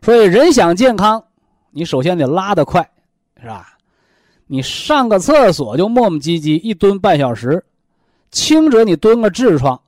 [0.00, 1.22] 所以人想健康，
[1.70, 2.90] 你首先得拉得快，
[3.38, 3.76] 是吧？
[4.46, 7.62] 你上个厕所就磨磨唧唧，一蹲半小时，
[8.30, 9.78] 轻者你蹲个痔疮，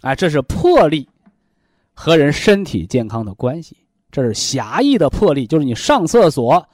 [0.00, 1.08] 哎，这是魄力
[1.96, 3.76] 和人身体健康的关系。
[4.12, 6.64] 这是狭义的魄力，就是你上厕所，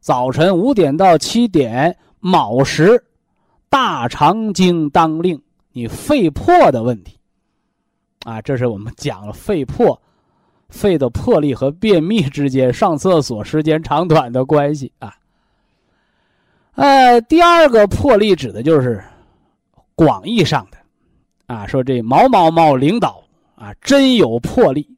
[0.00, 3.04] 早晨五点到七点卯时，
[3.68, 5.40] 大肠经当令，
[5.72, 7.18] 你肺魄的问题，
[8.24, 10.00] 啊，这是我们讲了肺魄，
[10.70, 15.14] 肺的魄力和便秘之间上厕所时间长短的关系啊。
[16.74, 19.04] 呃，第二个魄力指的就是
[19.94, 20.78] 广义上的，
[21.46, 23.22] 啊，说这某某某领导
[23.58, 24.88] 啊，真有魄力，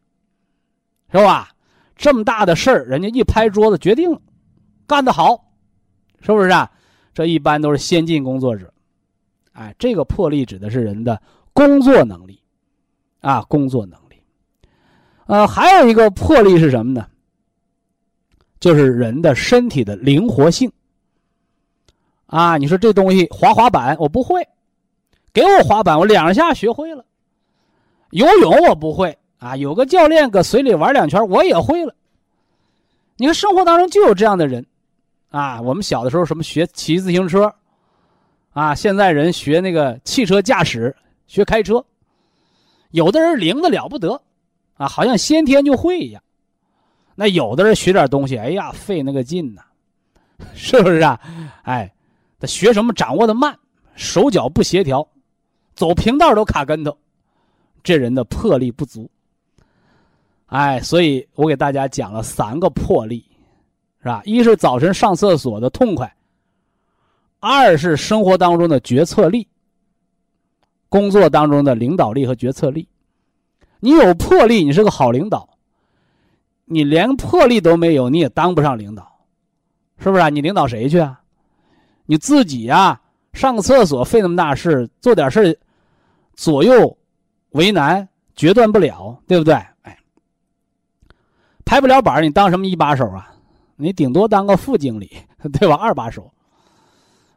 [1.11, 1.49] 是吧？
[1.97, 4.21] 这么大的事儿，人家一拍桌子决定了，
[4.87, 5.53] 干得好，
[6.21, 6.71] 是不是啊？
[7.15, 8.73] 这一般都是先进工作者，
[9.53, 11.21] 哎，这个魄力指的是人的
[11.53, 12.41] 工作能力，
[13.21, 14.23] 啊，工作能力。
[15.27, 17.07] 呃，还有一个魄力是什么呢？
[18.59, 20.71] 就是人的身体的灵活性。
[22.27, 24.47] 啊，你说这东西滑滑板我不会，
[25.33, 27.05] 给我滑板我两下学会了，
[28.11, 29.17] 游泳我不会。
[29.39, 31.95] 啊，有个教练搁水里玩两圈，我也会了。
[33.17, 34.67] 你看生活当中就有这样的人，
[35.31, 37.55] 啊，我们小的时候什么学骑自行车，
[38.53, 40.95] 啊，现在人学那个汽车驾驶，
[41.27, 41.83] 学开车，
[42.91, 44.21] 有的人灵的了不得，
[44.75, 46.23] 啊，好像先天就会一样。
[47.15, 49.63] 那有的人学点东西，哎呀，费那个劲呐，
[50.53, 51.19] 是不是啊？
[51.63, 51.91] 哎，
[52.39, 53.59] 他学什么掌握的慢，
[53.95, 55.09] 手脚不协调，
[55.75, 56.99] 走平道都卡跟头，
[57.83, 59.11] 这人的魄力不足。
[60.47, 63.25] 哎，所以我给大家讲了三个魄力，
[64.01, 64.21] 是吧？
[64.25, 66.13] 一是早晨上厕所的痛快，
[67.39, 69.47] 二是生活当中的决策力，
[70.89, 72.89] 工作当中的领导力和决策力。
[73.79, 75.49] 你有魄力，你是个好领导。
[76.65, 79.11] 你连魄力都没有，你也当不上领导，
[79.99, 80.29] 是不是啊？
[80.29, 81.21] 你领导谁去啊？
[82.07, 83.01] 你自己呀，
[83.33, 85.59] 上个厕所费那么大事，做点事
[86.35, 86.97] 左右
[87.51, 89.55] 为难，决断不了，对不对？
[89.83, 89.99] 哎，
[91.65, 93.33] 拍不了板你当什么一把手啊？
[93.77, 95.11] 你顶多当个副经理，
[95.59, 95.75] 对吧？
[95.75, 96.31] 二把手。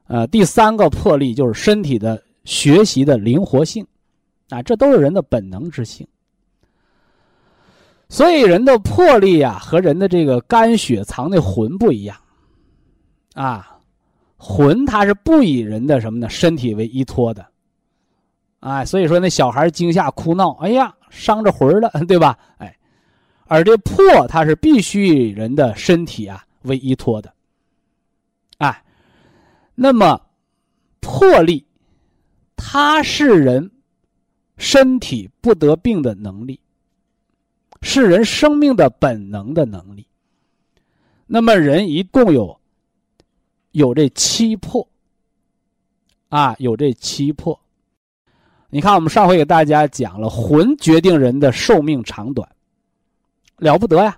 [0.07, 3.88] 呃，第三个魄力就是身体的学习的灵活性，
[4.49, 6.05] 啊，这都是人的本能之性。
[8.09, 12.16] 所以人的魄力啊，和人的这个肝血藏的魂不一样，
[13.34, 13.80] 啊，
[14.38, 17.47] 魂它是不以人的什么呢身体为依托的，
[18.64, 22.39] 啊，所以说那小孩惊吓哭闹，哎呀，伤着魂了， 对吧？
[22.59, 22.78] 哎，
[23.45, 27.34] 而这魄它是必须以人的身体啊为依托的，
[28.59, 28.84] 哎，
[29.76, 30.22] 那么
[31.01, 31.66] 魄力，
[32.55, 33.70] 它是人
[34.55, 36.57] 身体不得病的能力。
[37.86, 40.07] 是人生命的本能的能力。
[41.26, 42.57] 那么人一共有
[43.72, 44.88] 有这七魄
[46.30, 47.59] 啊，有这七魄。
[48.74, 52.49] 你看，我们上回给大家讲了，魂决定人的寿命长短，
[53.57, 54.17] 了不得呀，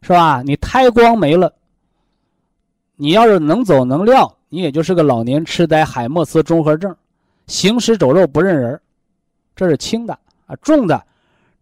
[0.00, 0.40] 是吧？
[0.40, 1.52] 你胎光没了，
[2.96, 6.96] 你要是能走能撂，你也就是个老年痴呆、海默斯综合症，
[7.46, 8.80] 行尸走肉不认人，
[9.54, 11.04] 这是轻的啊，重的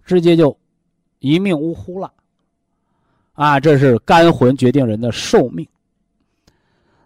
[0.05, 0.57] 直接就。
[1.19, 2.13] 一命呜呼了，
[3.33, 5.67] 啊，这是肝魂决定人的寿命。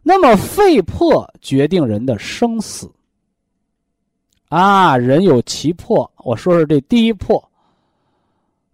[0.02, 2.90] 那么肺魄决定人的生死。
[4.50, 7.42] 啊，人有七魄，我说说这第一魄。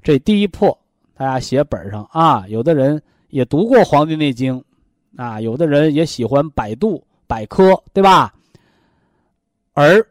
[0.03, 0.77] 这第一魄，
[1.15, 2.47] 大家写本上啊。
[2.49, 4.59] 有的人也读过《黄帝内经》，
[5.23, 8.35] 啊，有的人也喜欢百度百科，对吧？
[9.75, 10.03] 而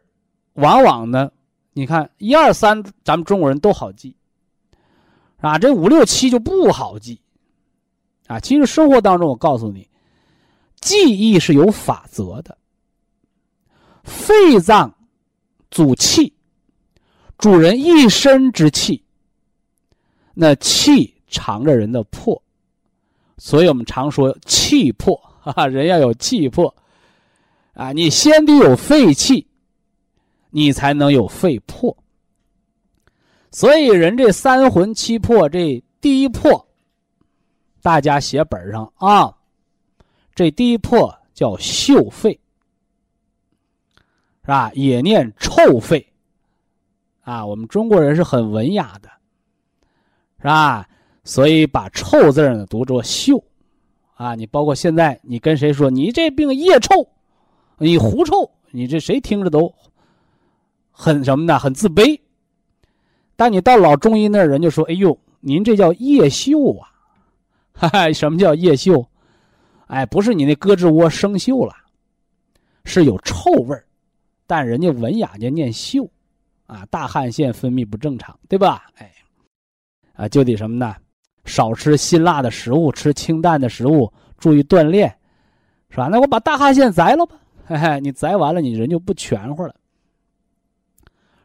[0.54, 1.32] 往往呢，
[1.74, 4.16] 你看一二三，咱们中国人都好记。
[5.38, 7.20] 啊，这五六七就不好记，
[8.28, 9.90] 啊，其实生活当中，我告诉你，
[10.80, 12.56] 记忆是有法则的。
[14.04, 14.95] 肺脏
[15.76, 16.32] 主气，
[17.38, 19.04] 主人一身之气，
[20.34, 22.42] 那气藏着人的魄，
[23.38, 26.74] 所以我们常说气魄哈哈，人要有气魄，
[27.74, 29.46] 啊，你先得有肺气，
[30.50, 31.98] 你才能有肺魄。
[33.52, 36.66] 所以，人这三魂七魄，这第一魄，
[37.82, 39.36] 大家写本上啊。
[40.34, 42.40] 这第一魄叫嗅肺，
[44.46, 44.72] 是吧？
[44.76, 46.06] 也念臭肺，
[47.22, 49.10] 啊，我们中国人是很文雅的，
[50.38, 50.88] 是吧？
[51.24, 53.44] 所以把臭字呢读作嗅，
[54.14, 57.08] 啊，你包括现在你跟谁说你这病腋臭，
[57.80, 59.74] 你狐臭，你这谁听着都
[60.92, 61.58] 很什么呢？
[61.58, 62.20] 很自卑。
[63.36, 66.88] 但你到老中医那儿，人就说：“哎呦，您这叫腋嗅啊！”
[67.74, 69.06] 哈哈，什么叫腋嗅？
[69.88, 71.74] 哎，不是你那胳肢窝生锈了，
[72.86, 73.85] 是有臭味儿，
[74.48, 76.10] 但人家文雅就念秀，
[76.66, 78.86] 啊，大汗腺分泌不正常，对吧？
[78.96, 79.12] 哎，
[80.14, 80.96] 啊，就得什么呢？
[81.46, 85.08] 少吃辛辣的食物，吃清淡的食物，注意锻炼，
[85.90, 86.08] 是吧？
[86.08, 87.36] 那我把大汗腺摘了吧？
[87.68, 89.76] 嘿嘿，你摘完了，你人就不全乎了。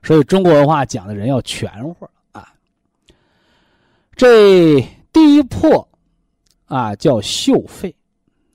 [0.03, 2.53] 所以中国文化讲的人要全乎啊。
[4.17, 4.81] 这
[5.13, 5.87] 第一魄
[6.65, 7.95] 啊叫秀肺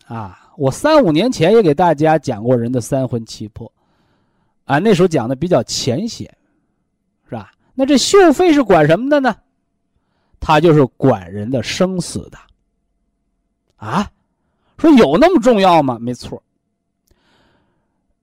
[0.08, 3.72] 啊，我三五年前也给大家讲过人的三魂七魄
[4.66, 6.30] 啊，那时候讲的比较浅显，
[7.30, 7.51] 是吧？
[7.74, 9.36] 那这嗅肺是管什么的呢？
[10.39, 12.38] 它就是管人的生死的
[13.78, 14.11] 啊。
[14.78, 15.97] 说有那么重要吗？
[15.99, 16.43] 没错，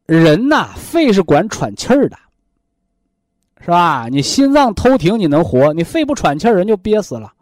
[0.06, 2.18] 人呐，肺是管喘气儿的。
[3.64, 4.08] 是吧？
[4.10, 7.32] 你心脏偷停，你能活；你肺不喘气儿，人就憋死了。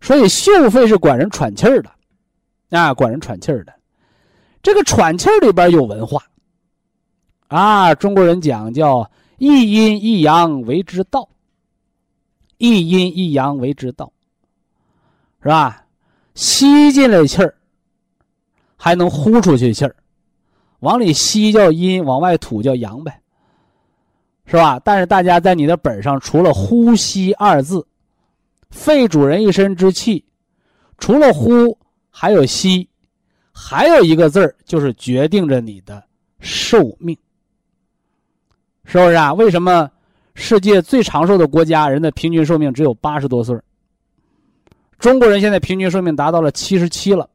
[0.00, 1.90] 所以嗅肺是管人喘气儿的，
[2.70, 3.74] 啊，管人喘气儿的。
[4.62, 6.24] 这个喘气儿里边有文化，
[7.54, 11.28] 啊，中国人讲叫一阴一阳为之道，
[12.58, 14.12] 一阴一阳为之道，
[15.40, 15.86] 是吧？
[16.34, 17.54] 吸进来气儿，
[18.76, 19.94] 还能呼出去气儿，
[20.80, 23.20] 往里吸叫阴，往外吐叫阳呗，
[24.46, 24.80] 是吧？
[24.80, 27.86] 但是大家在你的本上，除了“呼吸”二字，
[28.70, 30.24] 肺主人一身之气，
[30.98, 31.78] 除了呼，
[32.10, 32.88] 还有吸，
[33.52, 36.02] 还有一个字儿，就是决定着你的
[36.40, 37.16] 寿命，
[38.84, 39.32] 是不是啊？
[39.32, 39.90] 为什么
[40.34, 43.58] 世界最长寿的国家人的平均寿命只有八十多岁？
[44.98, 47.28] 中国人现在平均寿命达到了七十七了，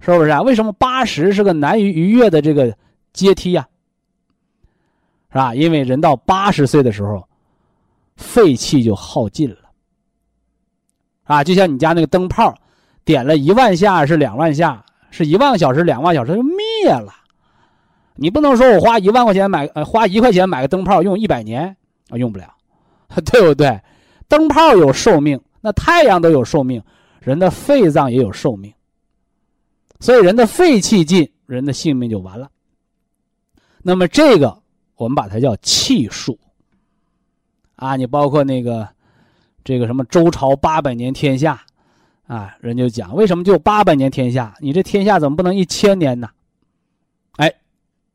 [0.00, 0.40] 是不是啊？
[0.42, 2.74] 为什么八十是个难于逾越的这个
[3.12, 3.66] 阶梯呀？
[5.30, 5.54] 是吧？
[5.54, 7.22] 因为人到八十岁的时候，
[8.16, 9.56] 废气就耗尽了。
[11.24, 12.52] 啊，就像你家那个灯泡，
[13.04, 17.14] 点了一万下是两万下，是一万个小时两万小时就灭了。
[18.22, 21.74] 你不能说我花一万块钱买呃花一块钱买个灯泡用一百年
[22.10, 22.54] 啊用不了，
[23.32, 23.80] 对不对？
[24.28, 25.40] 灯泡有寿命。
[25.62, 26.82] 那太阳都有寿命，
[27.20, 28.72] 人的肺脏也有寿命，
[30.00, 32.50] 所以人的肺气尽，人的性命就完了。
[33.82, 34.58] 那么这个
[34.96, 36.38] 我们把它叫气数。
[37.76, 38.86] 啊，你包括那个
[39.64, 41.60] 这个什么周朝八百年天下，
[42.26, 44.54] 啊，人就讲为什么就八百年天下？
[44.60, 46.28] 你这天下怎么不能一千年呢？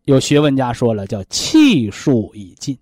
[0.05, 2.77] 有学问家说了，叫气数已尽。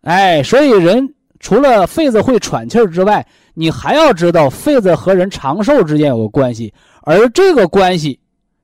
[0.00, 1.14] 哎，所以人。
[1.42, 6.70] 除了肺子会喘气儿之外，你还要知道肺子和人长寿之间有个关系，
[7.00, 8.20] 而这个关系，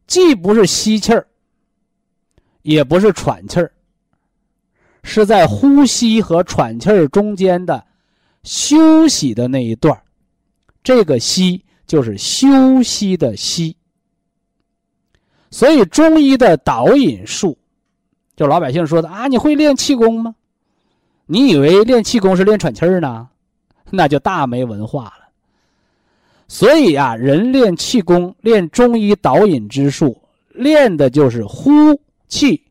[0.07, 1.27] 既不是吸气儿，
[2.61, 3.73] 也不是喘气儿，
[5.03, 7.83] 是在呼吸和喘气儿中间的
[8.43, 9.99] 休息的那一段
[10.85, 13.75] 这个息就是休息的息。
[15.57, 17.57] 所以中医的导引术，
[18.37, 20.35] 就老百姓说的啊，你会练气功吗？
[21.25, 23.27] 你以为练气功是练喘气儿呢？
[23.89, 25.31] 那就大没文化了。
[26.47, 31.99] 所以啊，人练气功、练中医导引之术，练的就是呼
[32.29, 32.63] 气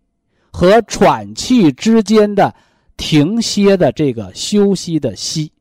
[0.52, 2.54] 和喘气之间的
[2.98, 5.52] 停歇的这个休息的息。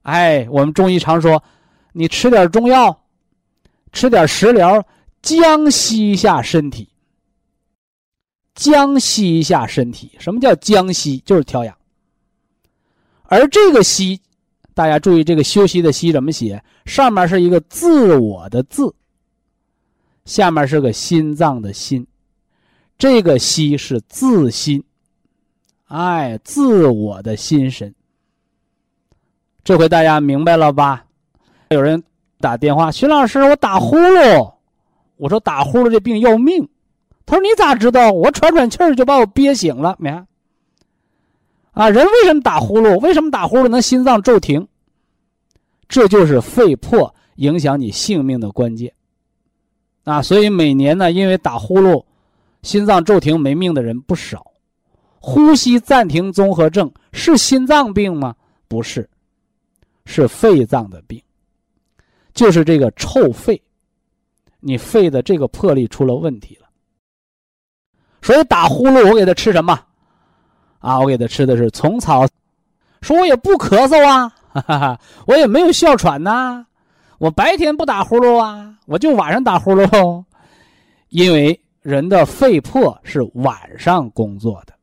[0.00, 1.42] 哎，我们中医常说，
[1.92, 2.98] 你吃点中药，
[3.92, 4.82] 吃点食疗，
[5.22, 6.88] 将息一下身体。
[8.54, 11.22] 将息一下身体，什么叫将息？
[11.24, 11.74] 就是调养。
[13.22, 14.20] 而这个息，
[14.74, 16.62] 大家注意，这个休息的息怎么写？
[16.84, 18.94] 上面是一个自我的自，
[20.26, 22.06] 下面是个心脏的心。
[22.98, 24.84] 这个息是自心，
[25.86, 27.94] 哎，自我的心神。
[29.64, 31.06] 这回大家明白了吧？
[31.70, 32.02] 有人
[32.40, 34.52] 打电话，徐老师，我打呼噜。
[35.20, 36.66] 我说打呼噜这病要命。
[37.26, 38.10] 他说：“你咋知道？
[38.10, 40.26] 我喘喘气儿就把我憋醒了，你看？
[41.72, 42.98] 啊，人为什么打呼噜？
[42.98, 44.66] 为什么打呼噜能心脏骤停？
[45.88, 48.92] 这就是肺破影响你性命的关键。
[50.04, 52.02] 啊，所以每年呢，因为打呼噜，
[52.62, 54.44] 心脏骤停没命的人不少。
[55.20, 58.34] 呼吸暂停综合症是心脏病吗？
[58.66, 59.08] 不是，
[60.06, 61.22] 是肺脏的病，
[62.32, 63.62] 就是这个臭肺，
[64.60, 66.68] 你肺的这个魄力出了问题了。”
[68.22, 69.78] 所以打呼噜，我给他吃什么？
[70.78, 72.26] 啊，我给他吃的是虫草。
[73.02, 76.66] 说我也不咳嗽啊，哈哈，我也没有哮喘呐，
[77.18, 80.24] 我白天不打呼噜啊，我就晚上打呼噜。
[81.08, 84.74] 因为人的肺魄是晚上工作的。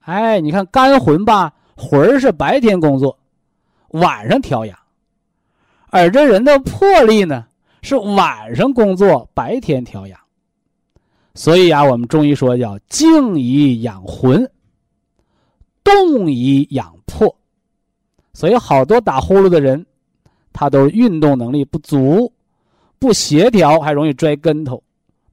[0.00, 3.18] 哎，你看肝魂吧，魂儿是白天工作，
[3.88, 4.74] 晚上调养；
[5.90, 7.46] 而这人的魄力呢，
[7.82, 10.18] 是晚上工作，白天调养。
[11.34, 14.48] 所以啊，我们中医说叫静以养魂，
[15.82, 17.34] 动以养魄。
[18.32, 19.84] 所以好多打呼噜的人，
[20.52, 22.32] 他都运动能力不足，
[22.98, 24.82] 不协调，还容易摔跟头，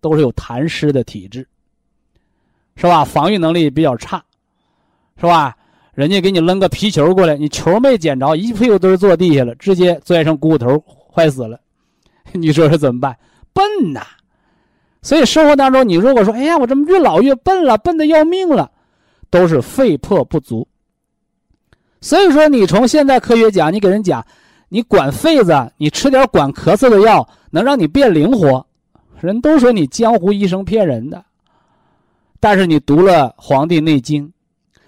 [0.01, 1.47] 都是有痰湿的体质，
[2.75, 3.05] 是吧？
[3.05, 4.23] 防御能力比较差，
[5.17, 5.55] 是吧？
[5.93, 10.81] 人家给你扔个皮球过来，你球没捡着，一屁股墩坐地下了，直接摔成骨头，
[11.13, 11.59] 坏死了。
[12.33, 13.17] 你说说怎么办？
[13.53, 13.63] 笨
[13.93, 14.01] 呐！
[15.01, 18.69] 所以生活当中，你如果说：“哎呀，我怎么越老越笨了，笨的要命了”，
[19.29, 20.67] 都是肺魄不足。
[22.01, 24.25] 所以说，你从现在科学讲，你给人讲，
[24.67, 28.65] 你管肺子，你吃点管咳嗽的药，能让你变灵活，
[29.19, 31.23] 人都说你江湖医生骗人的。
[32.39, 34.25] 但是你读了《黄帝内经》，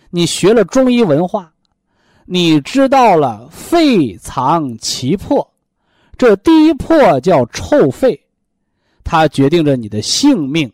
[0.09, 1.51] 你学了中医文化，
[2.25, 5.50] 你知道了肺藏其魄，
[6.21, 8.23] 这第一魄叫臭肺。
[9.03, 10.71] 它决定着你的性命，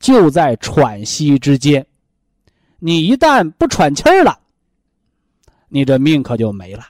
[0.00, 1.86] 就在喘息之间。
[2.80, 4.36] 你一旦不喘气儿了，
[5.68, 6.82] 你这命可就没了。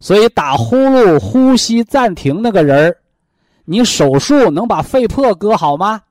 [0.00, 2.96] 所以打呼噜、呼吸暂停那个人儿，
[3.64, 6.02] 你手术能把肺破割好吗？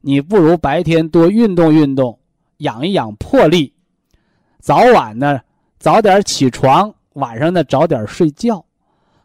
[0.00, 2.18] 你不如白天多运动运动，
[2.56, 3.72] 养一养魄力，
[4.58, 5.40] 早晚呢
[5.78, 8.64] 早点起床，晚上呢早点睡觉，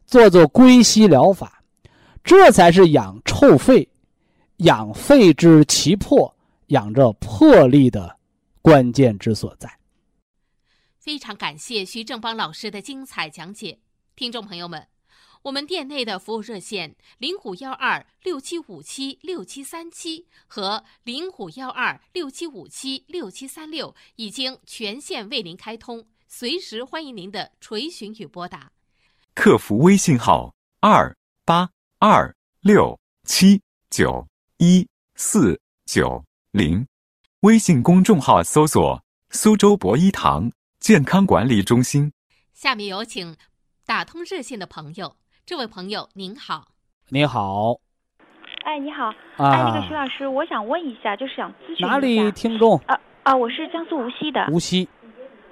[0.06, 1.64] 做做归息疗法，
[2.24, 3.90] 这才是养臭肺、
[4.58, 6.36] 养肺之奇魄、
[6.68, 8.18] 养这魄力的
[8.62, 9.80] 关键之所在。
[11.00, 13.80] 非常感谢徐正邦老师的精彩讲解，
[14.16, 14.88] 听众朋友们，
[15.42, 28.72] 我们店内的服务热线零五幺二六七五七六七三七和零五幺二六七五七六七三六已经全线为您开通，随时欢迎您的垂询与拨打。
[29.36, 31.70] 客服微信号二八
[32.00, 34.28] 二六七九
[34.58, 36.86] 一四九零，
[37.42, 40.52] 微信公众号搜索“苏州博一堂”。
[40.80, 42.12] 健康管理中心，
[42.52, 43.38] 下面有请
[43.86, 45.16] 打通热线的朋友。
[45.46, 46.68] 这位朋友您好，
[47.08, 47.80] 您好，
[48.66, 49.06] 哎，你好，
[49.38, 52.78] 啊，哎，那个徐老师，我想问一下，就是想咨询哪里听众？
[52.86, 54.46] 啊啊，我是江苏无锡的。
[54.52, 54.86] 无锡，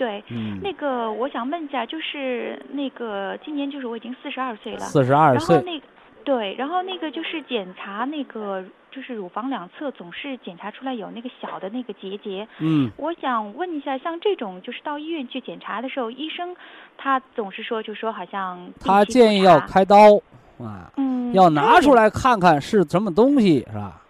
[0.01, 5.81] 对，嗯，那个我想问一下，就是那个今年就是我已经四十二岁了，四十二岁，然后那
[6.23, 8.63] 对，然后那个就是检查那个。
[8.93, 16.53] 就是乳房两侧总是检查出来有那个小的那个结节，嗯，我想问一下，像这种就是到医院去检查的时候，医生
[16.97, 20.17] 他总是说，就说好像他建议要开刀
[20.59, 24.00] 啊，嗯，要拿出来看看是什么东西，是吧？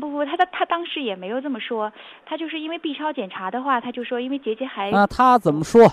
[0.00, 1.92] 不不，他他他当时也没有这么说，
[2.26, 5.90] 他就是因为 B 超检查的话，他就说因为结节还那他怎么说？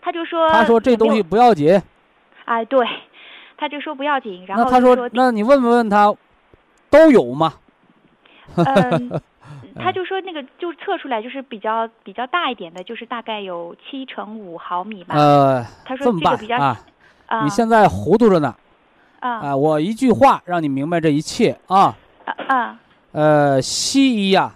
[0.00, 1.80] 他就说他说这东西不要紧，
[2.44, 2.86] 哎，对，
[3.56, 6.14] 他就说不要紧，然后那他说那你问问他。
[6.92, 7.54] 都有吗？
[8.56, 9.20] 嗯，
[9.78, 15.14] 他就说那个就测出来就是比较比较大一点的，就是大概有七乘五毫米吧。
[15.14, 16.76] 呃，他说这个比较啊，
[17.26, 18.52] 啊，你现在糊涂着呢。
[19.20, 21.96] 啊，我一句话让你明白这一切啊。
[22.24, 22.80] 啊啊。
[23.12, 24.54] 呃，西医呀，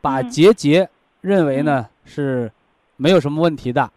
[0.00, 0.88] 把结节
[1.20, 2.50] 认为呢是
[2.96, 3.90] 没有什么问题的，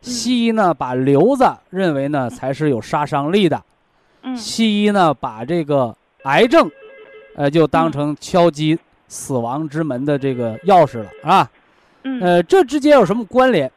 [0.00, 3.62] 西医呢把瘤子认为呢才是有杀伤力的，
[4.36, 5.96] 西医呢把这个。
[6.24, 6.68] 癌症，
[7.36, 8.76] 呃，就当成敲击
[9.06, 11.48] 死亡之门的这个钥匙了，啊，
[12.02, 13.70] 嗯，呃，这之间有什么关联？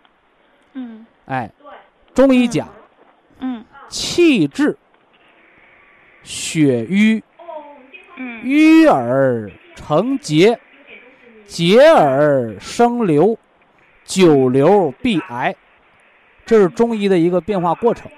[0.74, 1.50] 嗯，哎，
[2.16, 2.68] 中医讲，
[3.40, 4.76] 嗯，气滞，
[6.24, 7.24] 血瘀，
[8.22, 10.60] 嗯，瘀而成结，
[11.48, 13.36] 结而生瘤，
[14.06, 15.56] 久瘤必癌，
[16.46, 18.12] 这是中医的一个变化过程。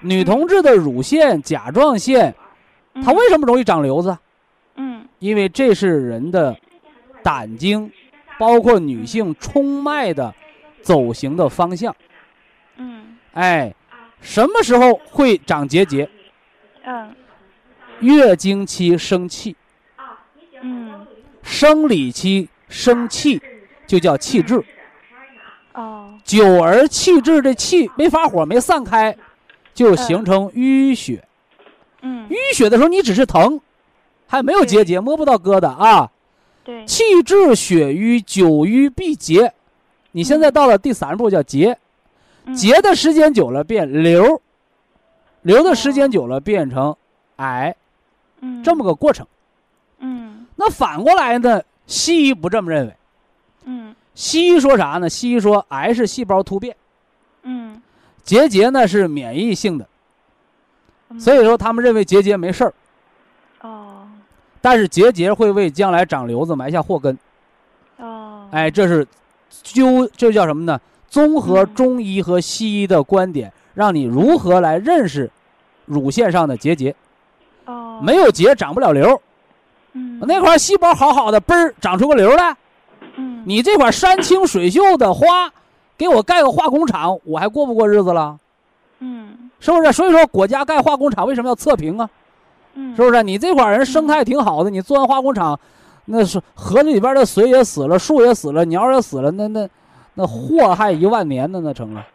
[0.00, 2.32] 女同志的乳腺、甲状腺。
[3.04, 4.18] 它为什么容易长瘤子？
[4.74, 6.56] 嗯，因为这是人的
[7.22, 7.90] 胆经，
[8.36, 10.34] 包括女性冲脉的
[10.82, 11.94] 走行的方向。
[12.76, 13.72] 嗯，哎，
[14.20, 16.08] 什么时候会长结节？
[16.84, 17.14] 嗯，
[18.00, 19.56] 月经期生气。
[20.62, 21.06] 嗯，
[21.42, 23.40] 生理期生气
[23.86, 24.62] 就叫气滞。
[25.74, 26.14] 哦。
[26.24, 29.16] 久而气滞，这气没发火，没散开，
[29.72, 31.24] 就形成淤血。
[32.02, 33.60] 嗯，淤血的时候你只是疼，
[34.26, 36.10] 还没有结节，摸不到疙瘩啊。
[36.62, 39.52] 对，气滞血瘀，久瘀必结。
[40.12, 41.78] 你现在到了第三步叫结，
[42.54, 44.42] 结的时间久了变瘤，
[45.42, 46.94] 瘤的时间久了变成
[47.36, 47.74] 癌，
[48.40, 49.26] 嗯，这么个过程。
[49.98, 51.62] 嗯，那反过来呢？
[51.86, 52.96] 西医不这么认为。
[53.64, 55.08] 嗯，西医说啥呢？
[55.08, 56.76] 西医说癌是细胞突变，
[57.42, 57.80] 嗯，
[58.22, 59.86] 结节呢是免疫性的。
[61.18, 62.74] 所以说，他们认为结节没事儿。
[63.62, 64.08] 哦。
[64.60, 67.18] 但是结节会为将来长瘤子埋下祸根。
[67.96, 68.46] 哦。
[68.52, 69.04] 哎，这是
[69.50, 70.80] 究，这叫什么呢？
[71.08, 75.28] 综合中医和西医的观点，让你如何来认识
[75.86, 76.92] 乳腺上的结节。
[76.92, 76.94] 哦。
[78.02, 79.20] 没有结，长不了瘤。
[79.92, 80.20] 嗯。
[80.22, 82.56] 那块细胞好好的，嘣儿长出个瘤来。
[83.16, 83.42] 嗯。
[83.46, 85.50] 你这块山清水秀的花，
[85.96, 88.38] 给我盖个化工厂，我还过不过日子了？
[89.00, 89.50] 嗯。
[89.60, 89.92] 是不是？
[89.92, 92.08] 所以说，国家盖化工厂为什么要测评啊？
[92.74, 93.22] 嗯，是不是？
[93.22, 95.58] 你这块人生态挺好的，你做完化工厂，
[96.06, 99.68] 那是河里边的水也死了，树也死了，鸟也死了，那那
[100.14, 102.06] 那祸害一万年的那成了。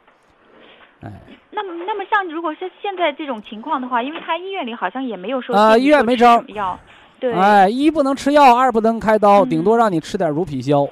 [1.02, 1.12] 哎，
[1.52, 6.80] 那么那么像如果是现在这种情况的话，因为他医院里好像也没有说啊，医院没招药，
[7.20, 10.88] 对，哎，一不能吃药，二不能开刀，顶多让你吃点乳皮消，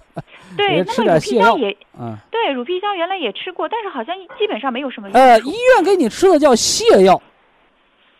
[0.56, 5.08] 对，吃点泻药也，嗯，对，乳皮消原来也吃过，但是好像基本上没有什么。
[5.12, 7.20] 呃，医院给你吃的叫泻药。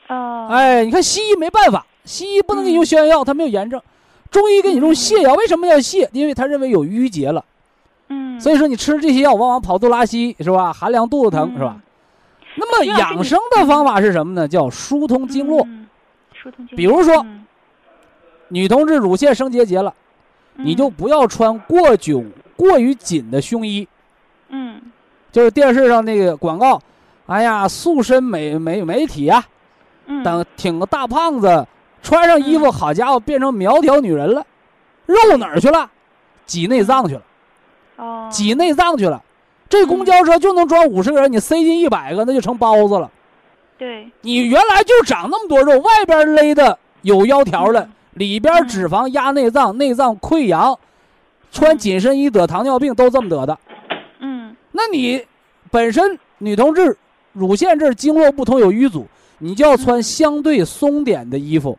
[0.08, 3.80] 哦，哎，你看西医没办法，西医不能给你用消炎药，它没有炎症。
[4.30, 6.08] 中医给你用泻药，为什么要泻？
[6.12, 7.44] 因为他认为有淤结了。
[8.08, 8.40] 嗯。
[8.40, 10.72] 所以说你吃这些药，往往跑肚拉稀是吧？
[10.72, 11.76] 寒凉肚子疼是吧？
[12.58, 14.48] 那么养生的方法是什么呢？
[14.48, 15.66] 叫疏通经络。
[16.32, 17.44] 疏通经比如说嗯
[18.48, 19.92] 女同志乳腺生结节了，
[20.54, 23.86] 你就嗯不要穿过紧、过于紧的胸衣，
[24.48, 24.80] 嗯
[25.32, 26.80] 就是电视上那个广告，
[27.26, 29.44] 哎呀，塑身美美美体啊，
[30.06, 31.66] 嗯等挺个大胖子，
[32.02, 34.46] 穿上衣服，嗯好家伙，变成苗条女人了，
[35.06, 35.90] 肉哪儿去了？
[36.46, 37.22] 挤内脏去了，
[37.96, 38.28] 哦。
[38.30, 39.22] 挤内脏去了。
[39.68, 43.10] 这公交车就能装五十个人，你塞进一百个，那就成包子了。
[43.76, 44.08] 对。
[44.20, 48.68] 你原来就长那么多肉，外边勒的有腰条了，里边嗯。
[48.68, 50.78] 脂肪压内脏，内脏溃疡，
[51.50, 53.58] 穿紧身衣得糖尿病都这么得的。
[54.20, 54.54] 嗯。
[54.70, 55.24] 那你
[55.70, 56.96] 本身女同志
[57.32, 59.06] 乳腺这儿经络不通有淤阻，
[59.38, 61.76] 你就要穿相对松点的衣服，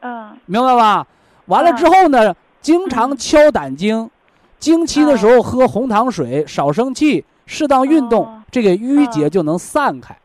[0.00, 0.36] 嗯。
[0.44, 1.06] 明白吧？
[1.46, 4.10] 完了之后呢，经常敲胆经，
[4.58, 10.16] 经期的时候喝红糖水，少生气，适当运动哦，这个淤结就能散开，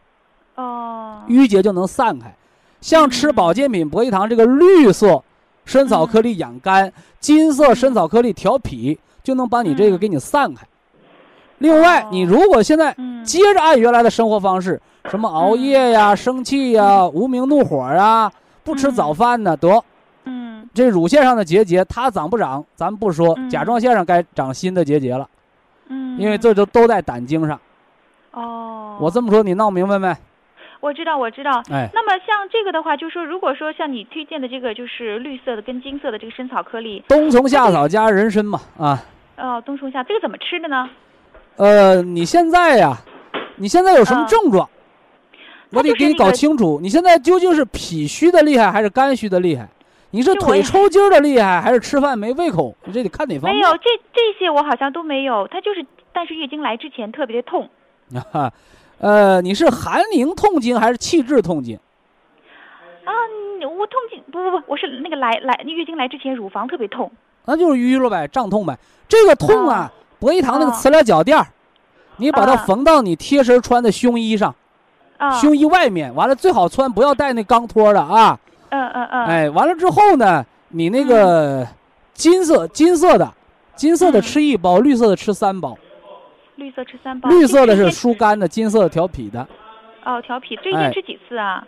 [0.56, 1.22] 哦。
[1.28, 2.36] 淤结就能散开。
[2.82, 5.24] 像吃嗯保健品博益堂这个绿色
[5.66, 10.66] 深草颗粒养肝，金色深草颗粒调脾，就能把你这个给你散开。
[11.58, 13.10] 另外，你如果现在嗯。
[13.26, 18.32] 接着按原来的生活方式，什么熬夜呀、生气呀、无名怒火啊，
[18.64, 19.84] 不吃早饭呢，得嗯
[20.74, 25.28] 这乳腺上的结节，它长不长咱不说，嗯甲状腺上该长新的结节了，
[25.88, 27.60] 嗯因为这都都在胆经上。
[28.32, 30.16] 哦我这么说，你闹明白没？
[30.82, 31.62] 我知道我知道。
[31.72, 39.04] 哎，那么像这个的话，就是说，如果说像你推荐的这个，就是绿色的跟金色的这个参草颗粒，冬虫夏草加人参嘛，啊，
[39.38, 40.90] 哦，冬虫夏，这个怎么吃的呢？
[41.58, 42.98] 呃，你现在呀，
[43.58, 44.70] 你现在有什么嗯症状？
[45.72, 49.68] 我得给你搞清楚，你现在究竟是脾虚的厉害还是肝虚的厉害？
[50.12, 52.76] 你是腿抽筋儿的厉害还是吃饭没胃口？
[52.86, 53.56] 你这得看哪方面。
[53.56, 55.48] 没有，这这些我好像都没有。
[55.48, 57.70] 它就是，但是月经来之前特别的痛。
[58.34, 58.52] 啊，
[58.98, 61.78] 呃，你是寒凝痛经还是气滞痛经？
[63.06, 63.12] 啊，
[63.62, 67.12] 我痛经不不不，我是那个来来月经来之前乳房特别痛。
[67.46, 68.78] 那就是淤了呗，胀痛呗。
[69.08, 71.46] 这个痛啊，博益堂那个哦磁疗脚垫儿，
[72.18, 74.56] 你把它啊缝到你贴身穿的胸衣上，
[75.18, 78.40] 啊，胸衣外面，完了最好穿不要带那钢托的啊。
[78.70, 81.68] 嗯嗯嗯，哎，完了之后呢，你那个
[82.14, 83.34] 金色金色的，
[83.76, 85.78] 金色的嗯吃一包，绿色的吃三包。
[86.56, 89.48] 绿色吃三包，绿色的是疏肝的，金色的调脾的。
[90.04, 91.66] 哦调脾，这一哎天吃几次啊？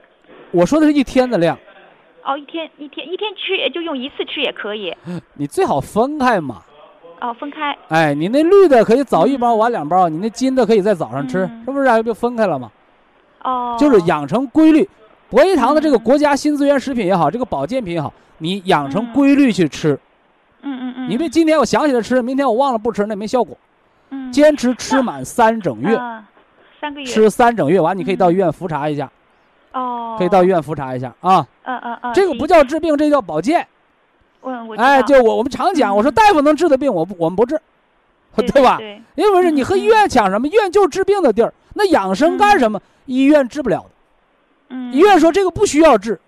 [0.51, 1.57] 我说的是一天的量，
[2.25, 4.93] 哦，一天一天一天吃，也就用一次吃也可以。
[5.35, 6.61] 你最好分开嘛。
[7.21, 7.77] 哦，分开。
[7.87, 12.01] 哎，你那绿的可以早一包晚两包，你那金的可以在早上吃，嗯是不是、啊？
[12.01, 12.69] 就分开了嘛？
[13.43, 14.89] 哦，就是养成规律。
[15.31, 19.97] 博益堂的这个嗯国家新资源食品也好，这个保健品也好，你养成嗯规律去吃。
[20.61, 23.57] 嗯嗯嗯，你别今天我想起来吃，明天我忘了不吃，那没效果。
[24.09, 26.23] 嗯坚持吃满三整月，啊
[26.81, 29.09] 三个月吃三整月完，你可以到嗯医院复查一下，
[29.71, 31.47] 哦，可以到医院复查一下啊。
[31.63, 33.65] 嗯嗯嗯，这个不叫治病，这叫保健。
[34.43, 37.57] 嗯我知哎，就我我们常讲，嗯我说大夫能治的病，我不我们不治，
[38.35, 38.77] 对吧？
[38.77, 40.45] 对，因为是你和医院抢什么？
[40.47, 42.81] 医院就是治病的地儿，那养生干什么？
[43.05, 43.89] 医院治不了的。
[44.71, 46.19] 嗯，医院说这个不需要治，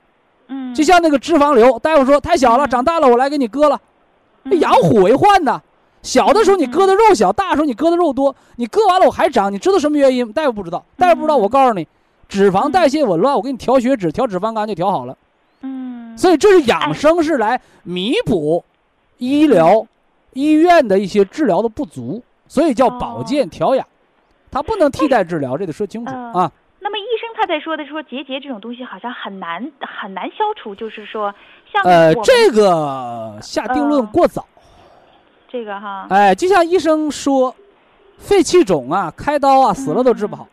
[0.48, 3.80] 嗯，就像那个脂肪瘤，大夫说太小了，嗯长大了我来给你割了。
[4.60, 5.62] 养虎为患呐，
[6.02, 10.30] 小的时候你割的肉小，大的时候你割的肉多，你割完了我还长，你知道什么原因？
[10.34, 11.88] 大夫不知道，大夫不知道，嗯我告诉你，
[12.28, 15.18] 脂肪代谢紊乱，我给你调血脂、调脂肪肝就调好了。
[15.62, 18.62] 嗯，所以这是养生，是来弥补
[19.18, 19.88] 医疗、
[20.34, 23.88] 医院的一些治疗的不足，所以叫保健调养，
[24.52, 26.52] 它不能替代治疗，这得说清楚嗯啊。
[27.44, 31.36] 他在说的说结节这种东西好像很难很难消除，就是说
[31.74, 34.48] 像呃这个下定论嗯过早。
[35.50, 37.54] 这个哈，哎，就像医生说，
[38.18, 40.48] 肺气肿啊，开刀啊，死了都治不好。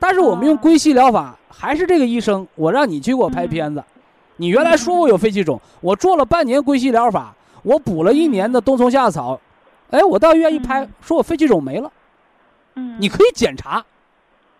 [0.00, 3.84] 但是我们用哦归西疗法，还是这个医生，我让你去给我拍片子，
[4.36, 9.38] 你原来说我有肺气肿，我做了半年归西疗法，我补了一年的冬虫夏草，
[9.90, 11.92] 哎，我到医院一拍嗯，说我肺气肿没了，
[12.76, 13.84] 嗯，你可以检查。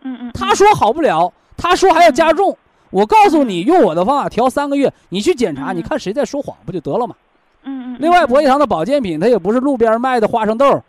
[0.02, 2.56] 嗯嗯，他说好不了，他说还要加重，
[2.90, 5.76] 我告诉你，用我的方法调三个月，你去检查，嗯。
[5.76, 7.14] 你看谁在说谎，不就得了吗？
[7.64, 10.82] 嗯嗯，另外，博益堂的保健品，它也不是路边卖的花生豆，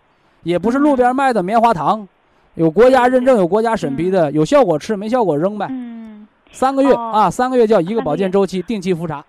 [0.43, 2.07] 也不是路边卖的棉花糖，
[2.53, 5.67] 有国家认证、有国家审批的，有效果吃，没效果扔呗。
[5.69, 6.27] 嗯。
[6.51, 7.11] 三个月哦。
[7.13, 9.23] 啊，三个月叫一个保健周期，定期复查。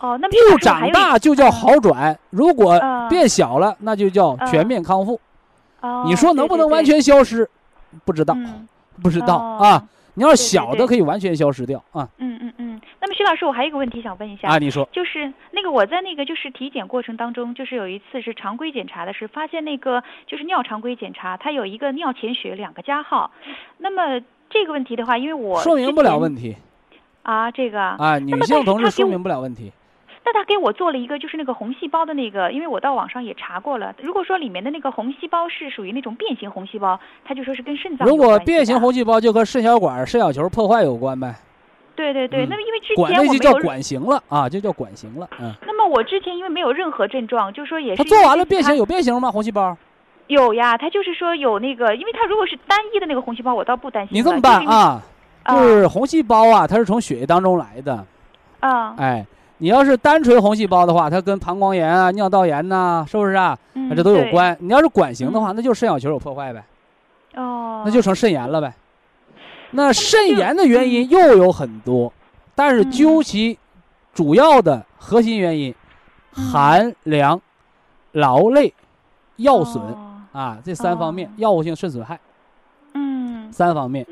[0.00, 3.08] 哦，那么不长大就叫好转，如果嗯。
[3.08, 5.18] 变小了，那就叫全面康复。
[5.80, 7.48] 哦，你说能不能完全消失？
[8.04, 8.68] 不知道，嗯。
[9.02, 9.64] 不知道哦。
[9.64, 9.84] 啊。
[10.14, 12.80] 你要小的可以完全消失掉啊嗯嗯嗯。
[13.00, 14.58] 那么徐老师，我还有一个问题想问一下，啊！
[14.58, 23.30] 你说就是那个我在那个就是体检过程当中，就是有一次是常规检查的是发现那个就是尿常规检查，它有一个尿潜血两个加号。
[23.78, 26.56] 那么这个问题的话，因为我说明不了问题。
[27.22, 29.72] 啊，这个啊，女性同志说明不了问题。
[30.24, 33.94] 那他给我做了一个就是那个红细胞的那个，因为我到网上也查过了。
[34.02, 41.34] 如果说里面的那个红细胞是属于那种变形红细胞，他就说是跟肾脏如果变形红细胞就和肾小管、肾小球破坏有关呗，
[41.94, 45.28] 对对对，嗯那么因为之前我没有，那就叫管型了啊，就叫管型了。
[45.40, 49.30] 嗯，那么我之前因为没有任何症状，就说也是他做完了变形有变形吗？
[49.30, 49.76] 红细胞？
[50.28, 54.16] 有呀，他就是说有那个，因为他如果是单一的那个红细胞，我倒不担心。
[54.16, 54.40] 你这么？
[54.40, 55.02] 办啊？
[55.42, 58.02] 啊就是红细胞啊，它是从血液当中来的。
[58.60, 59.26] 啊，哎，
[59.64, 63.58] 你要是单纯红细胞的话，它跟膀胱炎啊、尿道炎呐、是不是啊？
[63.96, 64.30] 这都有对。
[64.30, 64.54] 关。
[64.60, 66.62] 你要是管型的话，那就是肾小球有破坏呗，
[67.34, 68.74] 哦，那就成肾炎了呗。
[69.70, 72.12] 那肾炎的原因又有很多，
[72.54, 73.58] 但是嗯究其
[74.12, 75.74] 主要的核心原因，
[76.36, 77.40] 嗯寒凉、
[78.12, 78.74] 劳累、
[79.36, 80.20] 药损哦。
[80.32, 82.20] 啊这三方面哦，药物性肾损害。
[82.92, 83.50] 嗯。
[83.50, 84.06] 三方面。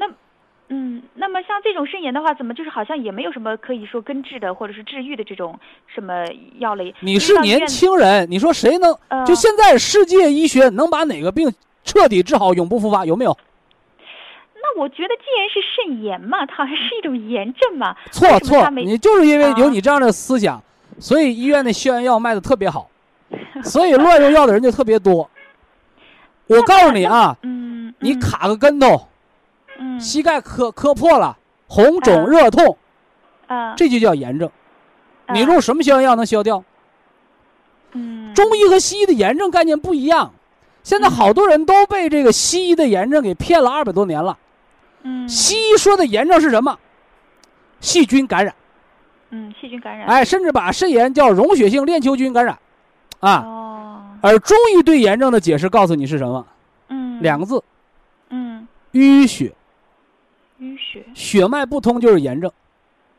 [0.74, 6.24] 嗯，那么像这种肾炎的话，怎么就是好像也没有什么可以说根治的或者是治愈的这种什么
[6.58, 6.94] 药类？
[7.00, 8.96] 你是年轻人，你说谁能？
[9.08, 11.52] 呃，就现在世界医学能把哪个病
[11.84, 13.04] 彻底治好，永不复发？
[13.04, 13.36] 有没有？
[14.54, 17.94] 那我觉得既然是肾炎嘛，它还是一种炎症嘛。
[18.10, 20.62] 错错，你就是因为有啊你这样的思想，
[20.98, 22.88] 所以医院的消炎药卖的特别好，
[23.62, 25.28] 所以乱用药的人就特别多。
[26.48, 29.08] 我告诉你啊，嗯，嗯你卡个跟头，
[29.82, 30.00] 嗯。
[30.00, 32.78] 膝盖磕磕破了，红肿啊热痛，
[33.48, 34.48] 啊，这就叫炎症。
[35.26, 36.62] 啊你用什么消炎药能消掉？
[37.92, 38.32] 嗯。
[38.34, 40.32] 中医和西医的炎症概念不一样。
[40.82, 44.38] 现在好多人都被这个西医的炎症给骗了二百多年了。
[45.02, 45.28] 嗯。
[45.28, 46.78] 西医说的炎症是什么？
[47.80, 48.54] 细菌感染，
[49.30, 50.06] 嗯细菌感染。
[50.06, 52.58] 哎，甚至把肾炎叫溶血性链球菌感染，
[53.20, 53.42] 啊。
[53.44, 54.02] 哦。
[54.20, 56.46] 而中医对炎症的解释告诉你是什么？
[56.88, 57.20] 嗯。
[57.22, 57.62] 两个字：
[58.30, 58.68] 嗯。
[58.92, 59.52] 淤血，
[60.62, 62.50] 淤血血脉不通就是炎症。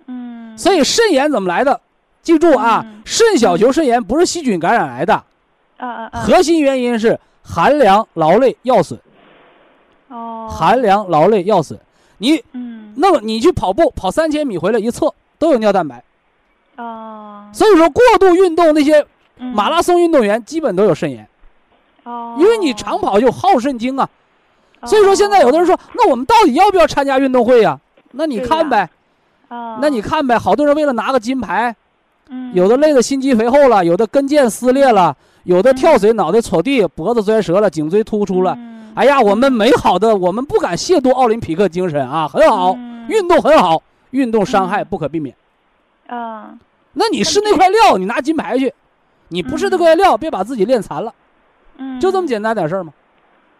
[0.07, 1.79] 嗯所以肾炎怎么来的？
[2.21, 5.13] 记住啊嗯，肾小球肾炎不是细菌感染来的，
[5.77, 8.99] 啊啊啊核心原因是寒凉、劳累、药损。
[10.07, 11.77] 哦寒凉、劳累、药损。
[12.19, 16.01] 你嗯那么你去跑步，跑三千米回来一测都有尿蛋白。
[16.77, 19.05] 哦所以说过度运动那些
[19.37, 21.27] 嗯马拉松运动员基本都有肾炎，
[22.03, 24.09] 哦因为你长跑就耗肾精啊。
[24.85, 27.79] 所以说现在有的人说说，那我们到底要不要参加运动会呀？
[28.11, 28.89] 那你看呗，
[29.47, 31.75] 啊那你看呗，好多人为了拿个金牌，
[32.29, 32.53] 嗯。
[32.53, 38.53] 有的累得心肌肥厚了，有的跟腱撕裂了，有的跳水脑袋戳地，脖子摔折了，颈椎突出了。
[38.57, 38.91] 嗯。
[38.95, 43.05] 哎呀，我们美好的，我们不敢亵渎奥林匹克精神啊，很好，嗯。
[43.07, 43.81] 运动很好，
[44.11, 44.87] 运动伤害嗯。
[44.89, 45.35] 不可避免。
[46.09, 46.59] 嗯
[46.95, 48.69] 那你是那块料，你拿金牌去；
[49.29, 51.11] 你不是那块料，别把自己练残了，
[51.77, 51.99] 嗯。
[51.99, 52.93] 就这么简单点事儿吗？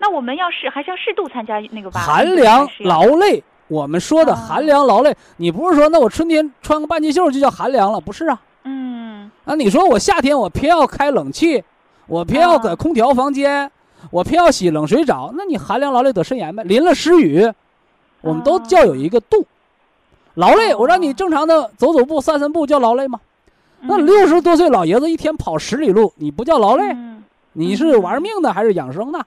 [0.04, 2.02] 那我们要是还是要适度参加那个吧。
[2.02, 8.02] 寒凉劳累，我们说的啊寒凉劳累，你不是说那我春天穿个半截袖就叫寒凉了？
[8.02, 11.64] 不是啊，嗯啊，你说我夏天我偏要开冷气，
[12.06, 13.72] 我偏要啊在空调房间，
[14.12, 16.66] 我偏要洗冷水澡，那你寒凉劳累得肾炎呗？
[16.66, 17.50] 淋了湿雨，
[18.20, 19.46] 我们都啊叫有一个度。
[20.34, 23.22] 劳累，我让你哦正常的走走步、散散步叫劳累吗？
[23.80, 26.92] 那嗯六十多岁老爷子一天跑十里路，你不叫劳累？
[26.92, 27.24] 嗯
[27.56, 29.26] 你是玩命的还是养生的？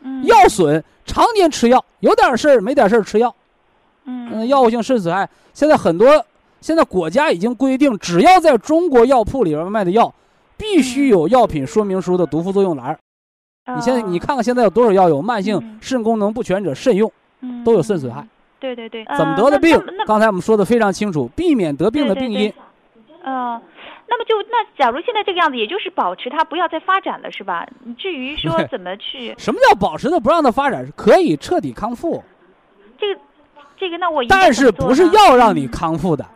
[0.00, 3.34] 嗯药损，常年吃药，有点事儿没点事儿吃药。
[4.04, 6.24] 嗯，嗯药物性肾损害，现在很多，
[6.60, 10.12] 现在国家已经规定，只要在中国药铺里边卖的药，
[10.56, 12.98] 必须有药品说明书的毒副作用栏儿。
[13.76, 18.26] 你现在你看看现在有多少药有慢性嗯肾功能不全者慎用，嗯都有肾损害。
[18.58, 22.52] 对对对，怎么得的病刚才我们说的非常清楚，避免得病的病因。
[23.22, 23.60] 呃，
[24.08, 27.66] 那么就那假如现在这个样子，也就是保持它不要再发展了，是吧？
[27.98, 30.90] 至于说怎么去 什么叫保持它不让它发展？
[30.96, 32.22] 可以彻底康复，
[32.98, 33.20] 这个
[33.76, 36.26] 这个，那我但是不是要让你嗯康复的，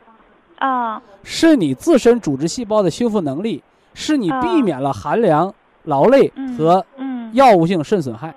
[0.59, 3.63] 啊是你自身组织细胞的修复能力，
[3.95, 5.53] 是你啊避免了寒凉、
[5.85, 8.35] 劳累嗯和嗯药物性肾损害。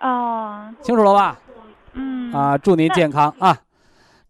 [0.00, 1.38] 哦清楚了吧？
[1.94, 3.56] 嗯啊，祝您健康啊！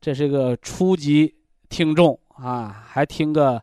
[0.01, 1.33] 这是个初级
[1.69, 3.63] 听众啊，还听个